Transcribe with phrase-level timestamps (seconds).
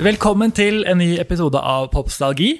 [0.00, 2.54] Velkommen til en ny episode av Popstalgi.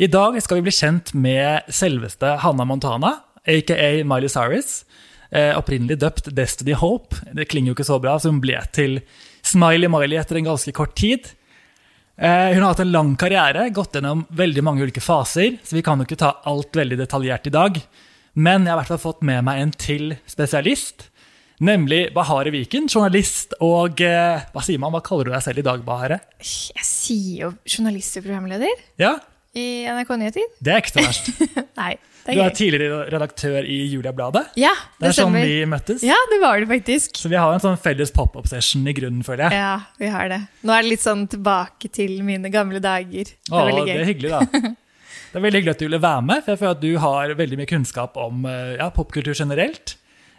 [0.00, 3.10] I dag skal vi bli kjent med selveste Hanna Montana,
[3.44, 3.76] aka
[4.08, 4.86] Miley Cyrus.
[5.28, 7.20] Eh, opprinnelig døpt Destiny Hope.
[7.36, 9.02] Det klinger jo ikke så bra, så hun ble til
[9.48, 11.30] Smiley Miley etter en ganske kort tid.
[12.18, 15.84] Eh, hun har hatt en lang karriere, gått gjennom veldig mange ulike faser, så vi
[15.86, 17.78] kan jo ikke ta alt veldig detaljert i dag.
[18.38, 21.08] Men jeg har i hvert fall fått med meg en til spesialist.
[21.64, 25.64] Nemlig Bahare Viken, journalist og eh, Hva sier man, hva kaller du deg selv i
[25.66, 26.20] dag, Bahare?
[26.38, 29.16] Jeg sier jo journalist og programleder Ja,
[29.58, 30.52] i NRK Nyheter.
[30.62, 31.32] det er ikke så verst.
[31.80, 31.96] Nei,
[32.36, 34.44] Du er er tidligere redaktør i Julia-bladet.
[34.60, 36.02] Ja, Det det er sånn vi møttes.
[36.04, 37.16] Ja, det var det faktisk.
[37.16, 39.60] Så vi har en sånn felles pop-up-session i grunnen, føler jeg.
[39.62, 40.40] Ja, vi har det.
[40.62, 43.24] Nå er det litt sånn tilbake til mine gamle dager.
[43.32, 44.74] Det er Åh, veldig det er hyggelig, da.
[45.28, 47.32] Det er veldig hyggelig at du ville være med, for jeg føler at du har
[47.36, 49.96] veldig mye kunnskap om eh, ja, popkultur generelt.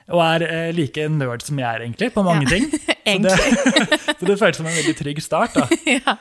[0.10, 2.72] Og er eh, like nerd som jeg er, egentlig, på mange Ja, ting.
[3.10, 3.36] Så det,
[4.20, 5.54] så det føles som en veldig trygg start.
[5.58, 5.68] da.
[5.90, 6.16] Ja.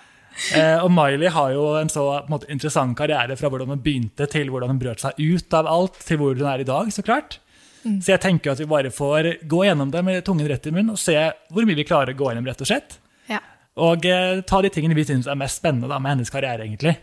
[0.55, 3.83] Eh, og Miley har jo en så på en måte, interessant karriere fra hvordan hun
[3.83, 6.91] begynte, til hvordan hun brøt seg ut av alt, til hvor hun er i dag,
[6.95, 7.41] så klart.
[7.83, 7.99] Mm.
[8.03, 10.95] Så jeg tenker at vi bare får gå gjennom det med tungen rett i munnen
[10.97, 11.15] og se
[11.55, 12.99] hvor mye vi klarer å gå gjennom, rett og slett.
[13.31, 13.43] Ja.
[13.83, 16.97] Og eh, ta de tingene vi syns er mest spennende da, med hennes karriere, egentlig.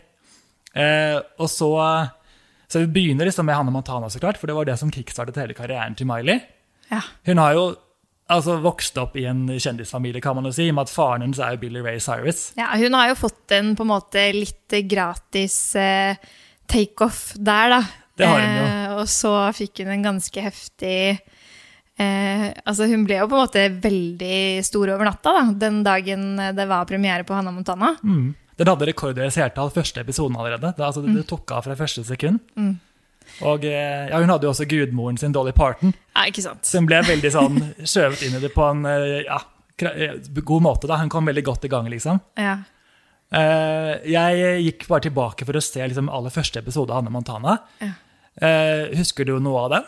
[0.76, 1.72] Eh, og så,
[2.68, 5.40] så vi begynner liksom med Hanne Montana, så klart, for det var det som kickstartet
[5.40, 6.40] hele karrieren til Miley.
[6.92, 7.02] ja.
[7.28, 7.66] Hun har jo
[8.32, 11.54] altså, vokst opp i en kjendisfamilie, kan man jo si, med at faren hennes er
[11.54, 12.50] jo Billy Ray Cyrus.
[12.58, 16.18] ja, hun har jo fått en på en måte litt gratis eh,
[16.70, 17.80] takeoff der, da.
[18.16, 18.66] Det har hun jo.
[18.66, 20.96] Eh, og så fikk hun en ganske heftig
[22.00, 26.34] eh, Altså, hun ble jo på en måte veldig stor over natta, da, den dagen
[26.56, 27.94] det var premiere på Hannah Montana.
[28.02, 28.34] Mm.
[28.56, 30.72] Den hadde rekordhøye seertall første episoden allerede.
[30.72, 32.40] Det, altså, det, det tok av fra første sekund.
[33.44, 36.68] Og eh, ja, hun hadde jo også gudmoren sin, Dolly Parton, Ja, ikke sant?
[36.72, 39.42] hun ble veldig sånn skjøvet inn i det på en eh, ja,
[39.90, 40.88] eh, god måte.
[40.88, 41.00] da.
[41.02, 42.22] Hun kom veldig godt i gang, liksom.
[42.40, 42.58] Ja.
[43.36, 47.56] Jeg gikk bare tilbake for å se liksom, aller første episode av Hanne Montana.
[47.82, 47.92] Ja.
[48.36, 49.78] Uh, husker du noe av det?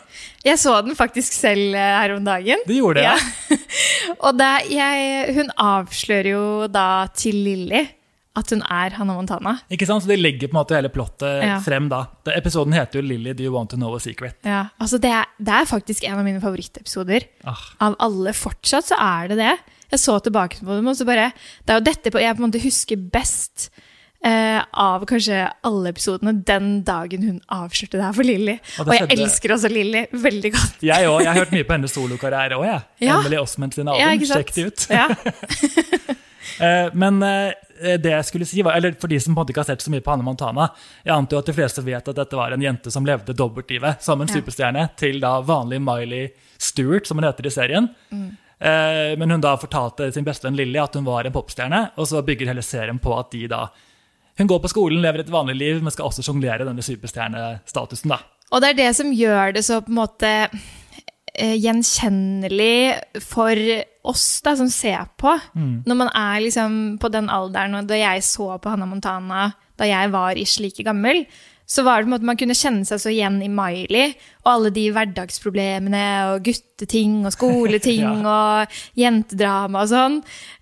[0.47, 2.63] Jeg så den faktisk selv uh, her om dagen.
[2.65, 3.13] Du gjorde det, ja.
[3.13, 3.57] Ja.
[4.25, 7.83] Og da, jeg, hun avslører jo da til Lilly
[8.39, 9.57] at hun er Hannah Montana.
[9.71, 10.03] Ikke sant?
[10.03, 11.59] Så De legger på en måte hele plottet Ja.
[11.63, 12.05] frem da.
[12.25, 14.39] Det, episoden heter jo 'Lily, do you want to know a secret'?
[14.45, 17.27] Ja, altså det, er, det er faktisk en av mine favorittepisoder.
[17.45, 19.57] Ah, Av alle fortsatt så er det det.
[19.91, 21.31] Jeg så tilbake på dem, og så bare
[21.65, 23.69] Det er jo dette jeg på en måte husker best
[24.23, 28.59] eh, av kanskje alle episodene den dagen hun avslørte det her for Lilly.
[28.79, 30.81] Og Og, jeg skjedde- elsker også Lilly veldig godt.
[30.83, 31.19] jeg òg.
[31.23, 32.81] Jeg har hørt mye på hennes solokarriere òg, jeg.
[33.07, 33.19] Ja.
[33.21, 34.25] Emily Osment sin Ja, album.
[34.25, 34.45] sant?
[34.45, 34.87] Sjekk det ut.
[34.89, 35.07] Ja.
[36.59, 37.51] Eh, Men eh,
[37.97, 39.81] det jeg skulle si var, eller for de som på en måte ikke har sett
[39.85, 40.69] så mye på Hanne Montana
[41.05, 44.01] Jeg antar jo at de fleste vet at dette var en jente som levde dobbeltlivet
[44.03, 44.35] som en Ja.
[44.35, 47.89] superstjerne, til da vanlig Miley Stewart, som hun heter i serien.
[48.11, 48.29] Mm.
[48.59, 52.21] Eh, Men hun da fortalte sin bestevenn Lilly at hun var en popstjerne, og så
[52.25, 53.69] bygger hele serien på at de da
[54.37, 58.19] Hun går på skolen, lever et vanlig liv, men skal også sjonglere denne superstjernestatusen, da.
[58.51, 60.49] Og det er det som gjør det så på en måte eh,
[61.37, 63.55] gjenkjennelig for
[64.09, 65.35] oss da, som ser på.
[65.85, 69.87] Når man er liksom på den alderen, og da jeg så på Hannah Montana da
[69.87, 71.25] jeg var ish like gammel,
[71.69, 74.49] så var det på en måte man kunne kjenne seg så igjen i Miley, og
[74.55, 76.03] alle de hverdagsproblemene,
[76.33, 78.63] og gutteting, og skoleting, Ja.
[78.65, 80.15] og jentedrama og sånn.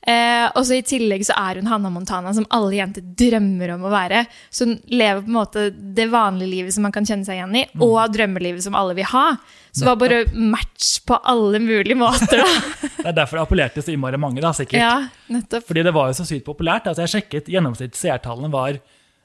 [0.08, 3.86] Eh, og så i tillegg så er hun Hannah Montana, som alle jenter drømmer om
[3.88, 4.26] å være.
[4.52, 7.56] Så hun lever på en måte det vanlige livet som man kan kjenne seg igjen
[7.56, 7.82] i, Mm.
[7.88, 9.38] og drømmelivet som alle vil ha.
[9.72, 12.52] Så det var bare match på alle mulige måter, da.
[12.98, 14.82] Det er derfor det appellerte så innmari mange, da, sikkert.
[14.82, 15.64] ja, nettopp.
[15.70, 16.88] Fordi det var jo så sykt populært.
[16.90, 18.80] Altså jeg sjekket gjennomsnitt seertallene var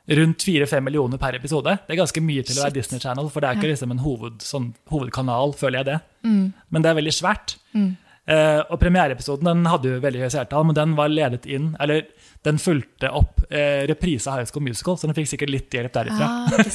[0.06, 1.76] rundt 4-5 millioner per episode.
[1.86, 2.78] Det er ganske mye til å være Shit.
[2.80, 5.98] Disney Channel, for det er ikke liksom en hoved, sånn, hovedkanal, føler jeg det.
[6.26, 6.46] Mm.
[6.74, 7.56] Men det er veldig svært.
[8.22, 12.04] Eh, og premiereepisoden den hadde jo veldig høye seertall, men den var ledet inn, eller
[12.46, 15.94] den fulgte opp eh, reprise av High School Musical, så den fikk sikkert litt hjelp
[15.94, 16.30] derifra.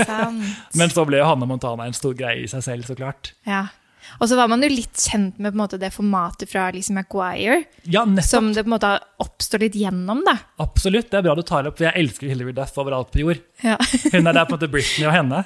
[0.07, 0.31] Ah.
[0.79, 3.33] Men så ble jo Hanne Montana en stor greie i seg selv, så klart.
[3.47, 3.65] Ja.
[4.21, 7.63] Og så var man jo litt kjent med måte det formatet fra Lise Maguire.
[7.85, 8.93] Ja, som det på en måte
[9.23, 10.37] oppstår litt gjennom, da.
[10.63, 13.21] Absolutt, det er bra du tar det opp, for jeg elsker Hillary Duff overalt på
[13.25, 13.43] jord.
[13.63, 13.75] Ja.
[14.13, 15.43] Hun er der på en måte Britney og henne.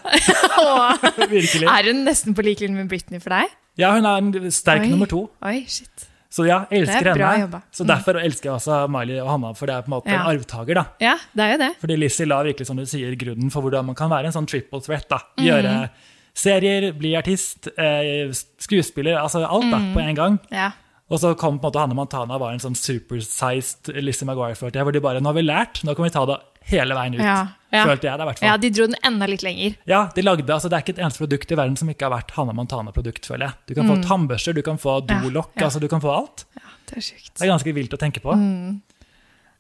[1.31, 1.68] Virkelig.
[1.68, 3.52] Er hun nesten på lik linje med Britney for deg?
[3.80, 4.90] Ja, hun er en sterk Oi.
[4.92, 5.25] nummer to.
[5.48, 6.08] Oi, shit.
[6.31, 7.40] Så ja, jeg elsker er henne.
[7.46, 7.60] jobba.
[7.75, 10.22] Så derfor elsker jeg også Miley og Hanna, for det er på en måte Ja.
[10.22, 10.75] en arvtaker.
[10.80, 10.84] da.
[11.04, 11.69] Ja, det er jo det.
[11.81, 14.48] Fordi Lizzie la virkelig som du sier, grunnen for hvordan man kan være en sånn
[14.48, 15.08] triple threat.
[15.10, 15.19] da.
[15.40, 15.90] Mm.
[16.33, 19.94] Serier, bli artist, eh, skuespiller, altså alt da, Mm.
[19.94, 20.39] på en gang.
[20.51, 20.72] Ja.
[21.12, 24.80] Og så kom på en måte Hanne Montana var en sånn supersized Lizzie Maguire, følte
[24.80, 26.38] jeg, hvor de bare Nå har vi lært, nå kan vi ta det
[26.72, 27.19] hele veien ut.
[27.25, 27.83] Ja, ja.
[27.86, 28.48] Følte jeg det, i hvert fall.
[28.48, 29.75] Ja, de dro den enda litt lenger.
[29.89, 32.13] Ja, de lagde, altså Det er ikke et eneste produkt i verden som ikke har
[32.22, 33.54] vært Hanne Montana-produkt, føler jeg.
[33.68, 35.60] Du kan få tannbørster, du kan få dolokk, Mm.
[35.60, 35.66] ja.
[35.68, 36.45] altså du kan få alt.
[36.56, 37.34] Ja, det er sykt.
[37.36, 38.34] Det er ganske vilt å tenke på.
[38.34, 38.81] Mm.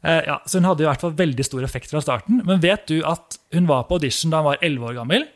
[0.03, 2.41] Eh, ja, så hun hadde i hvert fall veldig stor effekt fra starten.
[2.45, 5.27] Men vet du at hun var på audition da hun var 11 år gammel?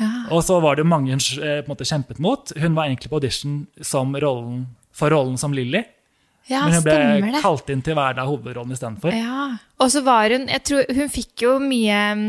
[0.00, 0.10] Ja.
[0.32, 2.52] Og så var det mange hun eh, måte kjempet mot.
[2.56, 5.84] Hun var egentlig på audition som rollen, for rollen som Lilly.
[6.50, 6.96] Ja, men hun ble
[7.32, 7.42] det.
[7.44, 9.14] kalt inn til å være hovedrollen istedenfor.
[9.14, 9.50] Ja.
[9.78, 12.24] Og så var hun Jeg tror hun fikk jo mye mm,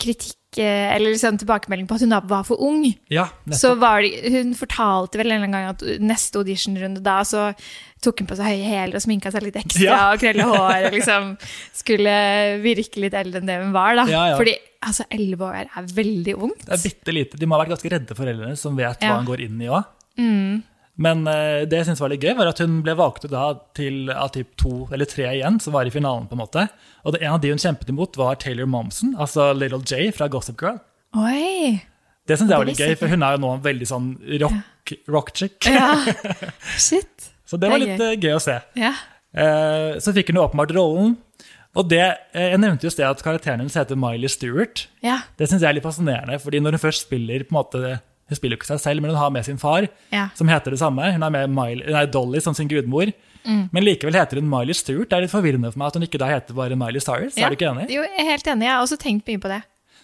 [0.00, 2.84] kritikk eh, eller liksom tilbakemelding på at hun var for ung.
[3.08, 7.50] Ja, Så var det, hun fortalte vel en gang at neste auditionrunde da, så
[8.04, 9.98] tok hun på seg høye hæler og sminka seg litt ekstra Ja.
[10.12, 11.32] og krølla hår og liksom
[11.76, 12.14] skulle
[12.64, 13.96] virke litt eldre enn det hun var.
[14.02, 14.06] da.
[14.10, 14.36] Ja, ja.
[14.40, 14.56] Fordi
[14.86, 16.64] altså, elleve år er veldig ungt.
[16.66, 17.38] Det er bitte lite.
[17.40, 19.08] De må ha vært ganske redde foreldrene som vet Ja.
[19.12, 19.84] hva han går inn i òg.
[20.20, 20.62] Mm.
[21.00, 23.32] Men uh, det jeg synes var litt gøy, var at hun ble valgt ut
[23.78, 26.26] til av typ to eller tre igjen, som var i finalen.
[26.28, 26.66] på en måte.
[27.04, 30.28] Og det, en av de hun kjempet imot, var Taylor Momsen, altså Little J fra
[30.28, 30.76] Gossip Girl.
[31.16, 31.80] Oi!
[32.28, 34.10] Det synes jeg var litt gøy, for hun er jo nå en veldig sånn
[34.42, 35.56] rock, rock chick.
[35.66, 35.94] Ja.
[36.76, 37.30] Shit.
[37.48, 38.60] Så det var litt eh, gøy å se.
[38.78, 38.92] Ja.
[39.34, 41.16] Uh, Så fikk hun jo åpenbart rollen.
[41.76, 42.02] Og det,
[42.34, 44.88] eh, Jeg nevnte jo sted at karakteren hennes heter Miley Stewart.
[45.02, 45.20] Ja.
[45.38, 48.00] Det synes jeg er litt fascinerende, fordi når hun først spiller på en måte,
[48.30, 50.28] Hun spiller jo ikke seg selv, men hun har med sin far, Ja.
[50.36, 51.02] som heter det samme.
[51.12, 53.12] Hun har med Miley, nei, Dolly som sin gudmor.
[53.44, 53.70] Mm.
[53.72, 55.08] Men likevel heter hun Miley Stewart.
[55.10, 57.34] Det er litt forvirrende for meg at hun ikke da heter bare Miley Cyrus.
[57.36, 57.46] Ja.
[57.46, 57.90] Er du ikke enig?
[57.90, 58.62] Jo, jeg er helt enig.
[58.68, 59.62] Jeg har også tenkt mye på det.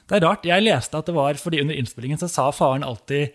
[0.09, 0.43] Det er rart.
[0.43, 3.31] Jeg leste at det var fordi under innspillingen så sa faren alltid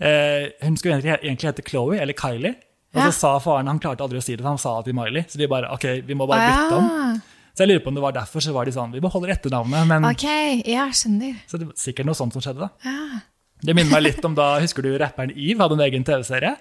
[0.00, 2.56] eh, Hun skulle egentlig, hete Chloé eller Kylie.
[2.94, 5.24] Og så sa faren Han klarte aldri å si det, han sa det til Miley.
[5.28, 7.22] Så de bare OK, vi må bare bytte om.
[7.54, 9.86] Så jeg lurer på om det var derfor så var de sånn Vi beholder etternavnet,
[9.86, 10.24] men Ok,
[10.66, 11.36] ja, skjønner.
[11.50, 12.70] Så det var sikkert noe sånt som skjedde, da.
[12.82, 13.20] Ja.
[13.64, 16.56] Det minner meg litt om da Husker du rapperen Eve hadde en egen TV-serie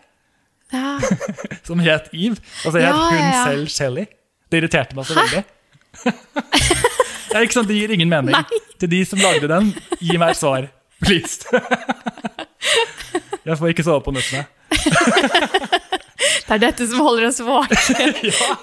[0.73, 0.93] Ja.
[1.67, 2.37] som het Eve?
[2.63, 3.43] Og så het Ja, hun ja.
[3.49, 4.05] selv Shelly.
[4.53, 5.41] Det irriterte meg så veldig.
[7.33, 8.37] ja, ikke sant, Det gir ingen mening.
[8.37, 8.61] Nei.
[8.81, 10.69] Til de som lagde den, gi meg et svar.
[11.01, 11.41] Please.
[13.49, 14.45] Jeg får ikke sove på nøttene.
[16.47, 18.07] Det er dette som holder oss våkne.
[18.29, 18.55] ja,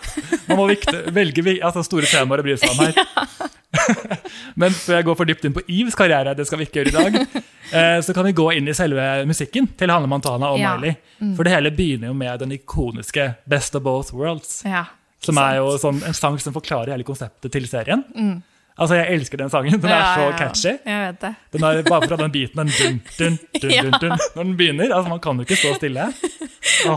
[0.48, 3.00] Man må vikte, velge altså store temaer å bry seg om her.
[4.60, 6.92] Men før jeg går for dypt inn på Yves karriere, det skal vi ikke gjøre
[6.92, 10.60] i dag, eh, så kan vi gå inn i selve musikken til Hanne Montana og
[10.60, 10.74] Ja.
[10.76, 10.96] Miley.
[11.38, 14.62] For det hele begynner jo med den ikoniske Best of Both Worlds.
[14.66, 14.86] Ja.
[15.22, 18.04] Som er jo sånn, en sang som forklarer hele konseptet til serien.
[18.78, 19.80] Altså, Jeg elsker den sangen.
[19.80, 20.72] Den er så catchy.
[20.86, 21.34] Jeg vet det.
[21.52, 23.82] Den er Bare fra den biten den dun, dun, dun, Ja.
[23.82, 24.94] dun, dun, Når den begynner.
[24.96, 26.06] altså Man kan jo ikke stå stille.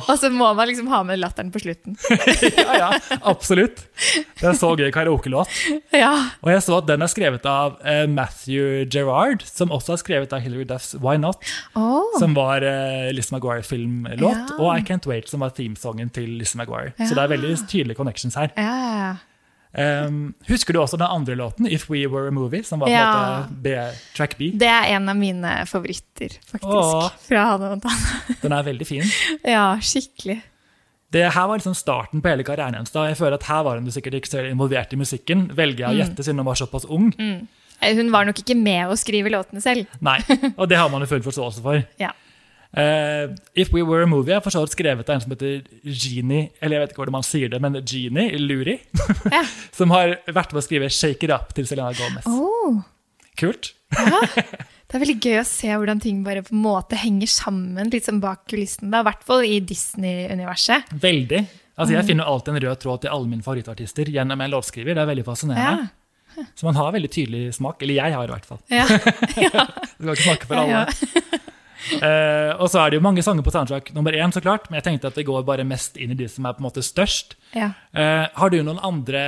[0.08, 1.98] Og så må man liksom ha med latteren på slutten.
[2.58, 2.90] ja, ja,
[3.28, 3.82] absolutt.
[4.40, 5.52] Det er så gøy karaokelåt.
[5.96, 6.12] Ja.
[6.44, 10.36] Og jeg så at den er skrevet av eh, Matthew Gerrard, som også er skrevet
[10.36, 11.44] av Hilary Duffs Why Not,
[12.20, 14.58] som var eh, Lizzie McGuire-filmlåt, Ja.
[14.60, 16.94] og I Can't Wait, som var themesongen til Lizzie McGuire.
[17.04, 18.52] Så det er veldig tydelige connections her.
[18.56, 19.14] Ja, ja, ja.
[19.74, 22.94] Um, husker du også den andre låten, If We Were a Movie, som var på
[22.94, 23.46] en Ja.
[23.48, 23.72] måte B,
[24.16, 24.52] track B?
[24.54, 26.70] Det er en av mine favoritter, faktisk.
[26.70, 27.08] Åh.
[27.28, 28.12] Fra Hanne Montana.
[28.44, 29.04] Den er veldig fin.
[29.44, 30.42] Ja, skikkelig.
[31.14, 32.94] Det her var liksom starten på hele karrieren hennes.
[32.94, 36.00] Jeg føler at Her var hun sikkert ikke så involvert i musikken, velger jeg å
[36.04, 37.12] gjette siden hun var såpass ung.
[37.18, 37.48] Mm.
[37.84, 39.86] Hun var nok ikke med å skrive låtene selv.
[40.02, 40.20] Nei,
[40.58, 41.82] Og det har man jo full forståelse for.
[42.02, 42.14] Ja.
[42.74, 45.60] Eh, If We Were a Movie er for så vidt skrevet av en som heter
[45.86, 48.80] Genie Eller jeg vet ikke hvordan man sier det, men Genie Luri.
[49.30, 49.44] Ja.
[49.78, 52.26] som har vært med å skrive Shake It Up til Selena Gomez.
[52.26, 52.82] Oh.
[53.38, 53.74] Kult.
[54.94, 58.06] Det er veldig gøy å se hvordan ting bare på en måte henger sammen litt
[58.06, 58.92] sånn bak kulissene.
[59.00, 60.92] I hvert fall i Disney-universet.
[61.02, 61.40] Veldig.
[61.74, 61.98] Altså Mm.
[61.98, 64.94] Jeg finner alltid en rød tråd til alle mine favorittartister gjennom en låtskriver.
[64.94, 65.88] Det er veldig fascinerende.
[66.38, 66.44] Ja.
[66.54, 67.82] Så man har veldig tydelig smak.
[67.82, 68.62] Eller jeg har i hvert fall.
[68.70, 68.86] Ja.
[69.98, 70.86] Du kan ikke smake for alle.
[71.92, 74.80] Eh, og så er det jo mange sanger på soundtrack nummer én, så klart, men
[74.80, 76.86] jeg tenkte at det går bare mest inn i de som er på en måte
[76.86, 77.38] størst.
[77.58, 77.74] ja.
[77.94, 79.24] Uh, har du noen andre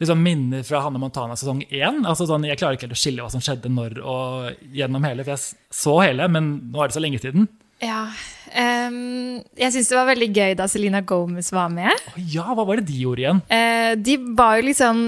[0.00, 2.02] liksom, minner fra Hanne Montana sesong én?
[2.08, 5.24] Altså, sånn, jeg klarer ikke helt å skille hva som skjedde når og gjennom hele,
[5.24, 7.50] for jeg så hele, men nå er det så lenge siden.
[7.82, 8.04] ja.
[8.52, 11.88] Um, jeg syns det var veldig gøy da Selena Gomez var med.
[12.10, 13.40] Oh, ja, hva var det de gjorde igjen?
[13.48, 15.04] Uh, de var jo litt sånn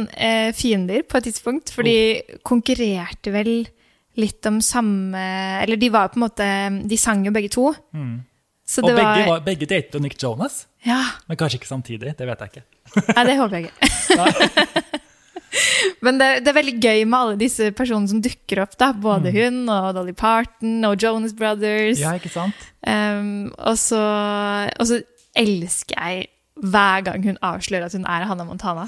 [0.56, 3.52] fiender på et tidspunkt, for de konkurrerte vel
[4.20, 5.20] litt om samme
[5.62, 6.46] Eller de var på en måte
[6.88, 7.72] De sang jo begge to.
[8.64, 11.02] Så Og begge, var, var, begge datet Nick Jonas, Ja.
[11.28, 12.14] men kanskje ikke samtidig.
[12.16, 12.64] Det vet jeg ikke.
[13.16, 14.84] Nei, det håper jeg ikke.
[16.04, 18.76] Men det, det er veldig gøy med alle disse personene som dukker opp.
[18.80, 22.00] da, Både hun og Dolly Parton og Jonas Brothers.
[22.02, 22.66] Ja, ikke sant?
[22.86, 24.00] Um, og, så,
[24.78, 25.00] og så
[25.38, 28.84] elsker jeg hver gang hun avslører at hun er Hannah Montana.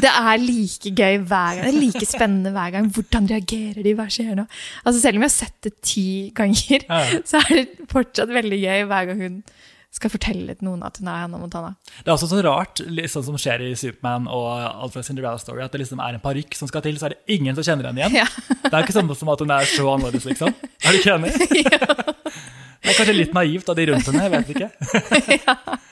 [0.00, 1.66] Det er like gøy hver gang.
[1.66, 2.86] Det er like spennende hver gang.
[2.96, 3.92] Hvordan reagerer de?
[3.98, 4.46] Hva skjer nå?
[4.84, 7.02] Altså Selv om jeg har sett det ti ganger, Ja.
[7.28, 9.42] så er det fortsatt veldig gøy hver gang hun
[9.92, 11.74] skal fortelle til noen at hun er Hannah Montana.
[11.98, 12.78] Det er også så rart,
[13.10, 16.22] sånn som skjer i Superman og alt fra Cinderella Story, at det liksom er en
[16.22, 18.20] parykk som skal til, så er det ingen som kjenner henne igjen.
[18.22, 18.28] Ja.
[18.64, 20.54] Det er ikke sånn som at hun er så annerledes, liksom.
[20.86, 21.34] Er du ikke enig?
[22.80, 25.80] Det er kanskje litt naivt av de rundt henne, jeg vet ikke.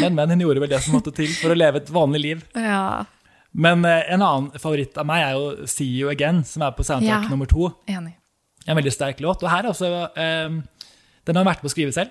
[0.00, 2.44] Men, men hun gjorde vel det som måtte til for å leve et vanlig liv.
[2.54, 3.04] Ja,
[3.52, 6.84] Men eh, en annen favoritt av meg er jo See You Again, som er på
[6.86, 7.30] soundtrack Ja.
[7.32, 7.72] nummer to.
[7.90, 8.14] enig.
[8.66, 9.42] En veldig sterk låt.
[9.42, 10.48] Og her er også eh,
[11.26, 12.10] Den har hun vært med å skrive selv.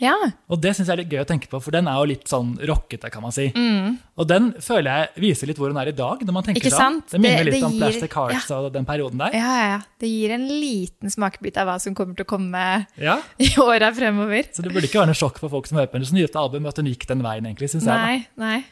[0.00, 0.14] Ja,
[0.48, 2.24] Og det syns jeg er litt gøy å tenke på, for den er jo litt
[2.30, 3.50] sånn rockete, kan man si.
[3.54, 3.98] Mm.
[4.16, 6.72] Og den føler jeg viser litt hvor hun er i dag, når man tenker Ikke
[6.72, 7.02] seg om.
[7.10, 9.32] Det minner Det- litt det om gir- Plastic Hearts og den perioden der.
[9.36, 9.80] ja, ja, ja.
[10.00, 13.92] Det gir en liten smakebit av hva som kommer til å komme Ja, i åra
[13.92, 14.48] fremover.
[14.52, 16.64] Så det burde ikke være noe sjokk for folk som hører på hennes nyeste album,
[16.66, 17.92] at hun gikk den veien, egentlig, syns jeg.
[17.92, 18.06] da.
[18.06, 18.64] Nei, nei.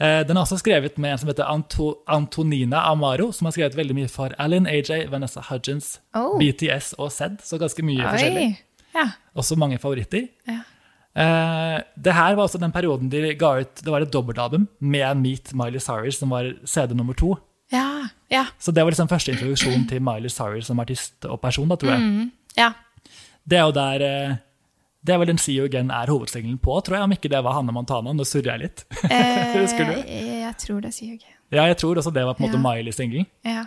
[0.00, 3.74] Eh, Den er også skrevet med en som heter Anto Antonina Amaro, som har skrevet
[3.74, 6.38] veldig mye for Alan, AJ, Vanessa Hudgens, Oh.
[6.38, 8.58] BTS og Zed, så ganske mye forskjellig.
[8.94, 9.10] Ja.
[9.38, 10.28] Også mange favoritter.
[10.48, 10.62] Ja.
[11.18, 15.16] Uh, det her var også den perioden de ga ut Det var et dobbeltalbum med
[15.18, 17.34] Meet Miley Cyrus, som var CD nummer to.
[17.72, 18.08] Ja.
[18.30, 18.44] Ja.
[18.58, 21.94] Så det var liksom første introduksjon til Miley Cyrus som artist og person, da, tror
[21.96, 22.04] jeg.
[22.04, 22.28] Mm.
[22.58, 22.72] ja.
[23.48, 24.36] Det er jo der eh,
[25.00, 27.40] Det er vel den See You Again er hovedsingelen på, tror jeg, om ikke det
[27.44, 28.12] var Hanne Montana.
[28.12, 28.84] Nå surrer jeg litt.
[29.56, 29.94] Husker du?
[30.04, 32.50] Eh, jeg tror det «See you again» Ja, jeg tror også det var på en
[32.50, 32.60] måte.
[32.60, 33.24] Miley-singelen.
[33.46, 33.64] Ja.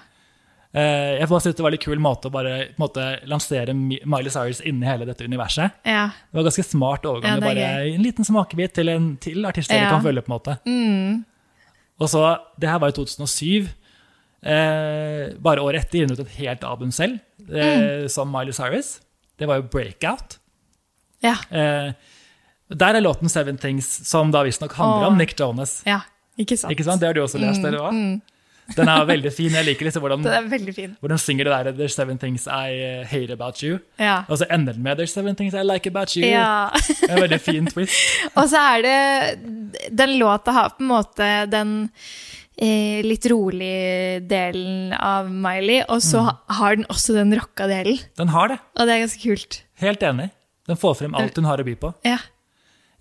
[0.74, 4.32] Eh, jeg bare synes det var en kul måte å bare en måte, lansere Miley
[4.32, 5.72] Cyrus inni hele dette universet.
[5.84, 6.06] ja.
[6.32, 7.42] Det var ganske smart overgang.
[7.42, 9.90] Ja, bare En liten smakebit til en til artist dere Ja.
[9.90, 10.22] kan følge.
[10.24, 10.58] på en måte.
[10.66, 11.25] Mm.
[12.00, 13.68] Og så, Det her var i 2007.
[14.44, 17.20] Eh, bare året etter gir hun ut et helt album selv,
[17.51, 19.00] eh, som Miley Cyrus.
[19.38, 20.38] Det var jo Breakout.
[21.22, 21.36] Ja.
[21.51, 21.92] Eh,
[22.74, 25.84] der er låten Seven Things, som da visstnok handler om Nick Jonas.
[25.86, 26.01] ja.
[26.40, 26.72] Ikke sant?
[26.72, 27.01] Ikke sant?
[27.01, 28.22] Det har du også lest, dere òg?
[28.75, 29.51] Den er veldig fin.
[29.51, 30.25] Jeg liker liksom hvordan,
[31.01, 33.80] hvordan synger det der There's seven things I eh, hate about you.
[34.00, 34.24] Ja.
[34.27, 36.25] Og så ender den med There's seven things I like about you.
[36.25, 36.70] ja.
[37.10, 37.96] En veldig fin twist.
[38.39, 41.74] Og så er det Den låta har på en måte den
[42.58, 46.38] eh, litt rolig delen av Miley, og så mm.
[46.60, 48.00] har den også den rocka delen.
[48.20, 48.60] Den har det.
[48.77, 49.63] Og det er ganske kult.
[49.82, 50.30] Helt enig.
[50.70, 51.94] Den får frem alt hun har å by på.
[52.08, 52.20] Ja.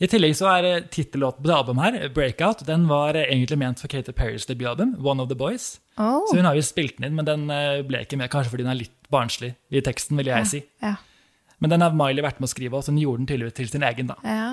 [0.01, 3.59] I tillegg så er eh, tittellåten på det albumet her, Breakout, den var eh, egentlig
[3.61, 5.75] ment for Katy Perrys debutalbum, One of the Boys.
[6.01, 6.23] Oh.
[6.31, 8.65] Så hun har jo spilt den inn, men den eh, ble ikke med, kanskje fordi
[8.65, 10.63] den er litt barnslig i teksten, vil jeg si.
[10.81, 10.95] Ja.
[11.61, 13.69] Men den har Miley vært med å skrive, og så hun gjorde den tydeligvis til
[13.69, 14.09] sin egen.
[14.09, 14.17] da.
[14.25, 14.47] Ja.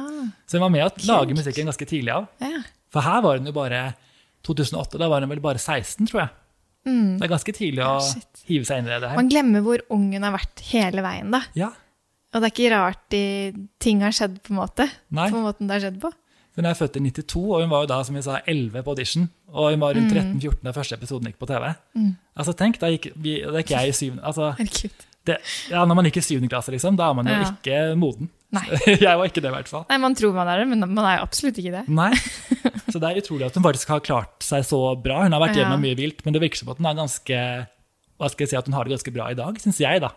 [0.44, 2.28] Så hun var med å lage musikken ganske tidlig av.
[2.44, 2.66] ja.
[2.92, 3.80] For her var hun jo bare
[4.48, 6.30] 2008, da var hun vel bare 16, tror jeg.
[6.88, 9.18] Det er ganske tidlig å Ja, hive seg inn i det her.
[9.20, 11.42] Man glemmer hvor ung hun har vært hele veien, da.
[11.60, 11.68] Ja,
[12.36, 13.22] Og det er ikke rart de,
[13.80, 14.88] ting har skjedd, på en måte.
[15.16, 15.30] Nei.
[15.34, 16.12] På måten det har skjedd på.
[16.58, 18.94] Hun er født i 92, og hun var jo da som vi sa, 11 på
[18.96, 19.28] audition.
[19.54, 21.68] Og hun var rundt 13-14 da første episoden gikk på TV.
[22.36, 24.50] Altså tenk, da gikk, vi, da gikk jeg i syvende altså,
[25.28, 25.38] det,
[25.70, 27.52] ja, Når man gikk i syvende klasse, liksom, da er man jo Ja.
[27.52, 28.30] ikke moden.
[28.56, 28.64] Nei.
[29.06, 29.86] jeg var ikke det, i hvert fall.
[29.92, 31.86] Nei, man tror man er det, men man er jo absolutt ikke det.
[31.92, 32.12] Nei.
[32.92, 35.24] Så det er utrolig at hun faktisk har klart seg så bra.
[35.28, 35.70] Hun har vært Ja.
[35.78, 37.40] mye vilt, men det virker som at hun er ganske
[38.18, 40.12] hva skal jeg si, at hun har det ganske bra i dag, syns jeg, da.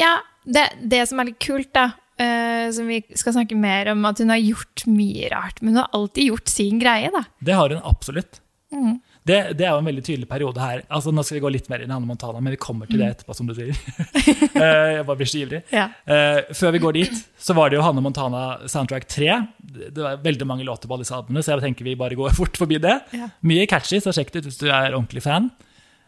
[0.00, 1.90] Ja, det, det som er litt kult, da,
[2.20, 5.82] uh, som vi skal snakke mer om, at hun har gjort mye rart, men hun
[5.84, 7.24] har alltid gjort sin greie, da.
[7.40, 8.42] Det har hun absolutt.
[8.72, 8.98] Mm.
[9.28, 10.82] Det, det er jo en veldig tydelig periode her.
[10.92, 12.96] Altså, nå skal vi gå litt mer inn i Hanne Montana, men vi kommer til
[12.96, 13.02] Mm.
[13.02, 13.76] det etterpå, som du sier.
[14.58, 15.60] Eh, jeg bare blir så ivrig.
[15.70, 15.84] Ja.
[16.08, 19.28] Uh, før vi går dit, så var det jo Hanne Montana Soundtrack 3.
[19.60, 22.16] Det det var veldig mange låter på alle disse albumene, så jeg tenker vi bare
[22.18, 22.96] går fort forbi det.
[23.14, 23.28] Ja.
[23.46, 25.50] Mye catchy, så sjekk det ut hvis du er ordentlig fan.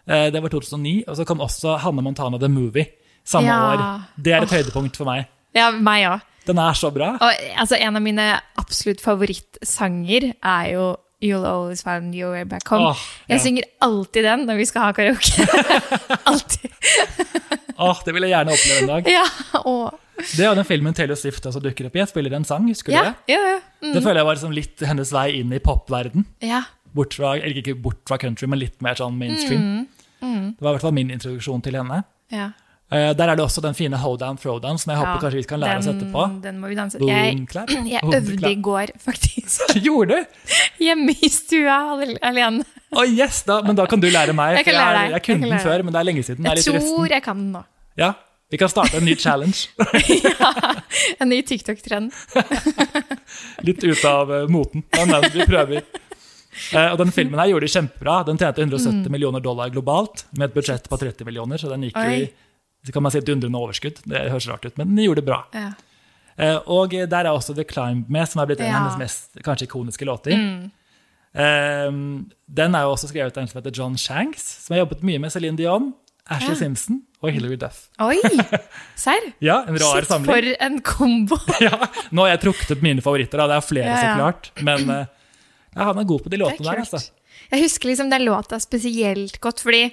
[0.09, 2.87] Eh, det var 2009, og så kom også Hanne Montana The Movie
[3.25, 3.59] samme Ja.
[3.75, 4.01] år.
[4.23, 5.27] Det er et høydepunkt for meg.
[5.55, 6.21] Ja, meg òg.
[6.47, 7.13] Den er så bra.
[7.21, 12.67] Og altså, en av mine absolutt favorittsanger er jo You'll Always Find Your Way Back
[12.73, 12.87] Home.
[12.95, 12.97] Åh,
[13.29, 13.35] ja.
[13.35, 15.45] Jeg synger alltid den når vi skal ha karaoke.
[16.31, 16.71] alltid.
[17.77, 19.11] Åh, det vil jeg gjerne oppleve en dag.
[19.11, 19.25] Ja,
[19.65, 22.01] og, Det er den filmen Taylor Swift også dukker opp i.
[22.03, 23.35] Jeg spiller en sang, husker du ja, det?
[23.35, 23.59] ja, ja.
[23.85, 23.93] Mm.
[23.95, 26.27] Det føler jeg var liksom litt hennes vei inn i popverden.
[26.45, 26.63] ja.
[26.95, 29.87] Bort fra, eller ikke bort fra country, men litt mer sånn mainstream.
[30.21, 30.57] Mm.
[30.59, 32.03] Det var i hvert fall min introduksjon til henne.
[32.35, 32.51] ja.
[32.91, 35.43] Uh, der er det også den fine hold down, throwdown, som jeg håper kanskje vi
[35.47, 36.25] kan lære oss den- etterpå.
[36.43, 36.99] Den må vi danse.
[36.99, 37.71] Boom, Jeg, clap.
[37.87, 39.77] jeg øvde i går, faktisk.
[39.85, 40.25] Gjorde du?
[40.83, 41.77] Hjemme i stua
[42.27, 42.65] alene.
[42.91, 44.57] Å yes, da, men da kan du lære meg.
[44.67, 45.05] Jeg lære.
[45.05, 46.51] Jeg, jeg kunne den før, men det er lenge siden.
[46.51, 47.07] Jeg tror resten.
[47.15, 47.63] jeg kan den nå.
[48.03, 48.11] Ja,
[48.51, 49.71] vi kan starte en ny challenge.
[50.27, 50.51] ja,
[51.23, 52.11] En ny TikTok-trend.
[53.71, 54.83] Litt ut av uh, moten.
[54.99, 55.87] Men, men vi prøver.
[56.75, 58.19] Eh, og den filmen her gjorde de kjempebra.
[58.27, 59.13] Den tjente 170 Mm.
[59.13, 63.03] millioner dollar globalt, med et budsjett på 30 millioner, så den gikk jo i kan
[63.03, 63.99] man si dundrende overskudd.
[64.09, 65.45] Det høres rart ut, men den gjorde det bra.
[65.53, 65.73] Ja.
[66.39, 69.43] Eh, og der er også The Climb med, som er blitt en av hennes mest
[69.45, 70.33] kanskje ikoniske låter.
[70.33, 70.71] Mm.
[71.33, 75.05] Um, den er jo også skrevet av en som heter John Shanks, som har jobbet
[75.07, 75.93] mye med Céline Dion,
[76.31, 76.59] Ashley Ja.
[76.59, 77.85] Simpson og Hilary Duff.
[78.03, 78.17] Oi!
[78.99, 79.29] Serr?
[79.45, 80.27] Ja, en rar Shit, samling.
[80.33, 81.39] for en kombo!
[81.61, 81.77] Ja,
[82.11, 83.47] nå har jeg trukket ut mine favoritter, da.
[83.53, 84.51] det er flere, Ja, så klart.
[84.67, 85.07] Men eh,
[85.75, 87.13] ja, han er god på de låtene er der, altså.
[87.51, 89.87] Jeg husker liksom den låta spesielt godt, fordi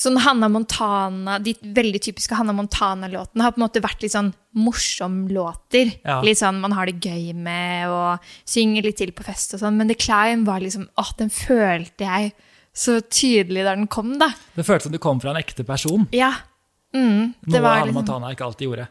[0.00, 4.32] sånn Hanna Montana, de veldig typiske Hanna Montana-låtene har på en måte vært litt sånn
[4.58, 5.92] morsom-låter.
[6.02, 6.18] Ja.
[6.24, 9.78] Litt sånn man har det gøy med og synger litt til på fest og sånn.
[9.78, 12.34] Men The Climb var liksom Åh, den følte jeg
[12.74, 14.32] så tydelig da den kom, da.
[14.56, 16.08] Det føltes som du kom fra en ekte person.
[16.10, 16.32] Ja.
[16.94, 18.88] Mm, det Noe var Hannah liksom Montana ikke alltid gjorde.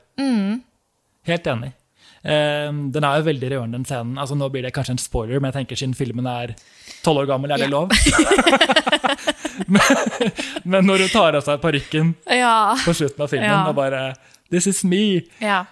[1.27, 1.71] Helt enig.
[2.23, 4.17] Eh, den er jo veldig rørende, den scenen.
[4.17, 6.53] Altså, nå blir det kanskje en spoiler, men jeg tenker siden filmen er
[7.03, 7.73] tolv år gammel, er det Ja.
[7.73, 7.89] lov?
[9.67, 9.81] men,
[10.71, 12.75] men når hun tar av seg parykken Ja.
[12.85, 13.65] på slutten av filmen Ja.
[13.69, 14.13] og bare
[14.51, 15.21] This is me.
[15.41, 15.65] ja.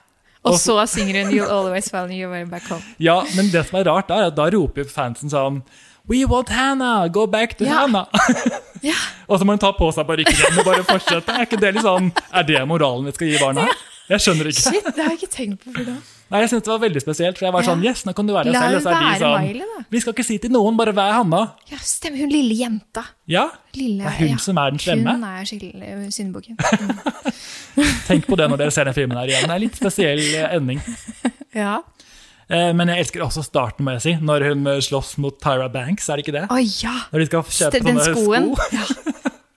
[0.44, 2.82] Og Og- så synger hun You'll Always Find Your Way Back Home.
[2.98, 5.62] Ja, men det som er rart, da, er at da roper fansen sånn
[6.10, 7.08] We want Hannah!
[7.10, 7.82] Go back to Ja.
[7.86, 8.08] Hannah!
[8.82, 8.96] Ja.
[9.30, 11.30] og så må hun ta på seg parykken og bare fortsette.
[11.30, 13.68] Er ikke det sånn, er det moralen vi skal gi barna?
[14.10, 14.72] Jeg skjønner ikke.
[14.74, 15.98] Shit, det har jeg ikke tenkt på før da.
[16.32, 17.68] Nei, jeg syntes det var veldig spesielt, for jeg var Ja.
[17.74, 18.72] sånn Yes, nå kan du være deg La selv.
[18.72, 19.84] La Og så er de være sånn Miley, da.
[19.92, 21.42] Vi skal ikke si til noen, bare vær Hanna.
[21.70, 22.18] Ja, stemmer.
[22.24, 23.04] Hun lille jenta.
[23.28, 24.38] Ja, Lille, det er hun ja.
[24.38, 25.12] som er den slemme.
[25.12, 26.56] Hun er skill- syndebukken.
[28.08, 29.44] Tenk på det når dere ser den filmen her igjen.
[29.48, 30.82] Det er en litt spesiell eh, ending.
[31.54, 31.82] Ja.
[32.50, 34.14] Eh, Men jeg elsker også starten, må jeg si.
[34.24, 36.46] Når hun eh, slåss mot Tyra Banks, er det ikke det?
[36.48, 36.94] Å ja!
[37.12, 38.54] Når de skal kjøpe Den skoen.
[38.56, 39.12] sko.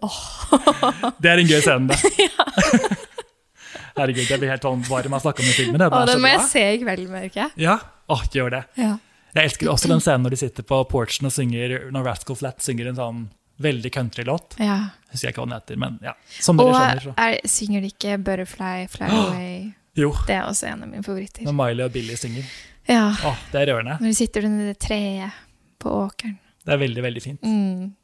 [1.23, 1.99] Det er en gøy scene, det.
[3.97, 5.79] Herregud, jeg blir helt sånn varm av å snakke om den filmen.
[5.79, 7.51] Den Å, den må jeg se i kveld, merker jeg.
[7.69, 7.79] Ja,
[8.11, 8.63] Åh, gjør det.
[8.77, 8.97] Ja.
[9.35, 12.61] Jeg elsker også den scenen når de sitter på porchen og synger når Rascal Flat
[12.63, 13.23] synger en sånn
[13.65, 14.57] veldig country-låt.
[14.59, 14.81] ja.
[15.15, 16.13] Husker jeg ikke hva den heter, men ja.
[16.43, 17.15] Som Og skjønner, så.
[17.23, 19.73] er, synger de ikke 'Butterfly Fly Away'?
[19.97, 21.45] Jo, Det er også en av mine favoritter.
[21.47, 22.45] når Miley og Billy synger.
[22.89, 23.15] Ja.
[23.25, 23.99] Åh, det er rørende.
[24.01, 25.31] Når de sitter under det treet
[25.79, 26.39] på åkeren.
[26.67, 27.41] Det er veldig, veldig fint.
[27.43, 27.95] Mm.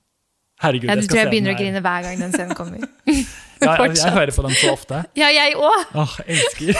[0.62, 1.64] Herregud, Ja, du jeg tror skal jeg se begynner den å her.
[1.64, 2.78] grine hver gang den scenen kommer.
[3.66, 5.02] Ja, jeg, jeg hører på den så ofte.
[5.18, 5.96] Ja, jeg òg!
[6.00, 6.74] Åh, elsker.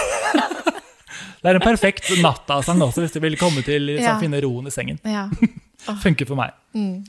[1.41, 4.19] Det er en perfekt nattasang også, hvis du vil komme til liksom, Ja.
[4.21, 4.99] finne roen i sengen.
[5.09, 5.27] Ja.
[6.05, 6.53] Funker for meg.
[6.77, 7.05] Mm.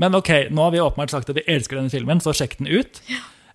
[0.00, 2.66] Men ok, nå har vi åpenbart sagt at vi elsker denne filmen, så sjekk den
[2.72, 2.98] ut.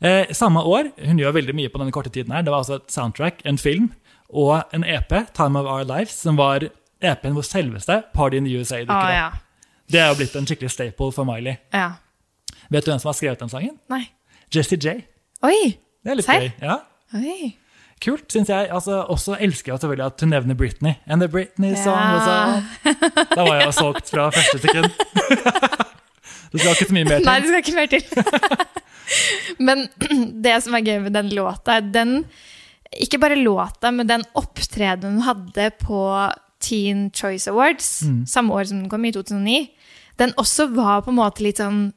[0.06, 2.78] Eh, samme år, hun gjør veldig mye på denne korte tiden her, det var altså
[2.80, 3.90] et soundtrack, en film,
[4.30, 6.64] og en EP, Time of Our Lives, som var
[7.02, 9.10] EP-en hvor selveste Party in the USA dukker opp.
[9.10, 9.30] Oh, ja.
[9.92, 11.58] Det er jo blitt en skikkelig staple for Miley.
[11.76, 11.92] ja.
[12.74, 13.76] Vet du hvem som har skrevet den sangen?
[13.94, 14.08] Nei.
[14.50, 14.96] Jesse J.
[15.44, 15.76] Oi!
[16.06, 16.42] Det er litt Serr?
[16.46, 16.52] gøy.
[16.62, 16.78] Ja.
[17.18, 17.56] Oi.
[18.04, 18.68] Kult, syns jeg.
[18.76, 20.94] Altså, også elsker jeg selvfølgelig at hun nevner Britney.
[21.08, 22.62] And the Britney song Ja.
[23.36, 24.90] Da var jeg solgt fra første sekund.
[26.52, 27.26] det skal ikke så mye mer til.
[27.30, 28.04] Nei, det skal ikke mer til.
[29.68, 29.86] men
[30.46, 32.26] det som er gøy med den låta, den
[33.02, 36.02] Ikke bare låta, men den opptredenen hun hadde på
[36.64, 38.26] Teen Choice Awards, Mm.
[38.28, 39.70] samme år som den kom, i 2009,
[40.20, 41.90] den også var på en måte litt sånn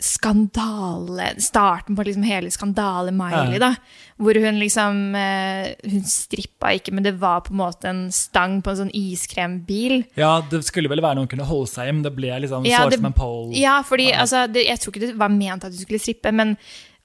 [0.00, 3.74] skandale Starten på liksom hele skandale-Miley, da.
[4.20, 8.58] Hvor hun liksom eh, Hun strippa ikke, men det var på en måte en stang
[8.64, 10.02] på en sånn iskrembil.
[10.18, 12.66] Ja, det skulle vel være noe hun kunne holde seg i, men det ble liksom
[12.68, 13.54] Ja, det- som en pole.
[13.56, 16.56] Ja, fordi altså, det, jeg tror ikke det var ment at hun skulle strippe, men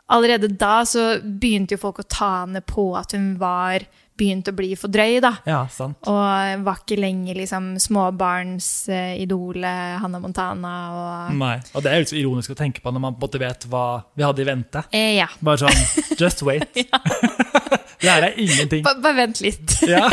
[0.10, 3.86] allerede da så begynte jo folk å ta henne på at hun var
[4.18, 5.34] begynt å bli for drøy, da.
[5.48, 5.98] Ja, sant.
[6.08, 11.58] Og var ikke lenger liksom småbarnsidolet Hannah Montana og Nei.
[11.76, 13.86] Og det er jo litt så ironisk å tenke på når man både vet hva
[14.16, 14.80] vi hadde i vente.
[14.92, 15.28] eh, Ja.
[15.44, 15.80] Bare sånn
[16.22, 16.68] Just wait.
[16.76, 18.84] det her er ingenting.
[18.86, 19.70] Bare, bare vent litt.
[19.92, 20.04] Ja.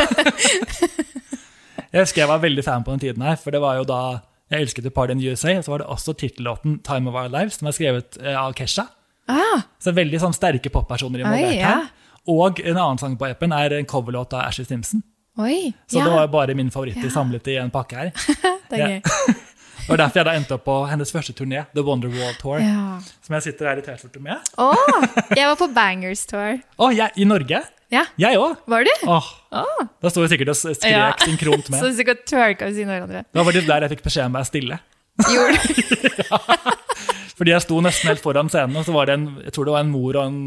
[1.93, 3.99] Jeg husker jeg var veldig fan på den tiden her, for det var jo da
[4.49, 7.29] jeg elsket Party in the USA, og så var det også tittellåten Time of Our
[7.29, 8.85] Lives, som er skrevet eh, av Kesha.
[9.29, 11.75] Ah, Så veldig sånn sterke poppersoner involvert Oi, ja.
[12.27, 15.03] Og en annen sang på appen er en coverlåt av Ashley Simpson.
[15.37, 15.73] oi.
[15.89, 17.09] Så ja, det var bare min favoritt Ja.
[17.09, 18.11] samlet i en pakke her.
[18.69, 19.01] det er gøy.
[19.83, 23.01] Det var derfor jeg da endte opp på hennes første turné, The Wonderwall Tour, Ja.
[23.21, 24.39] som jeg sitter her i T-skjorte med.
[24.55, 24.69] Å,
[25.35, 26.61] jeg var på Bangers Tour.
[26.79, 27.59] Oh, jeg, i Norge?
[27.91, 28.55] Ja, Jeg òg!
[28.65, 28.91] var du?
[29.11, 29.27] Oh.
[29.51, 29.81] Oh.
[29.99, 31.09] da sto vi sikkert og skrek Ja.
[31.19, 31.83] synkront så med.
[31.83, 33.25] du sikkert twerka ved siden av hverandre.
[33.27, 34.79] Det var faktisk der jeg fikk beskjed om å være stille.
[35.33, 36.23] Gjorde du?
[37.37, 39.73] Fordi jeg sto nesten helt foran scenen, og så var det en, jeg tror det
[39.75, 40.39] var en mor og en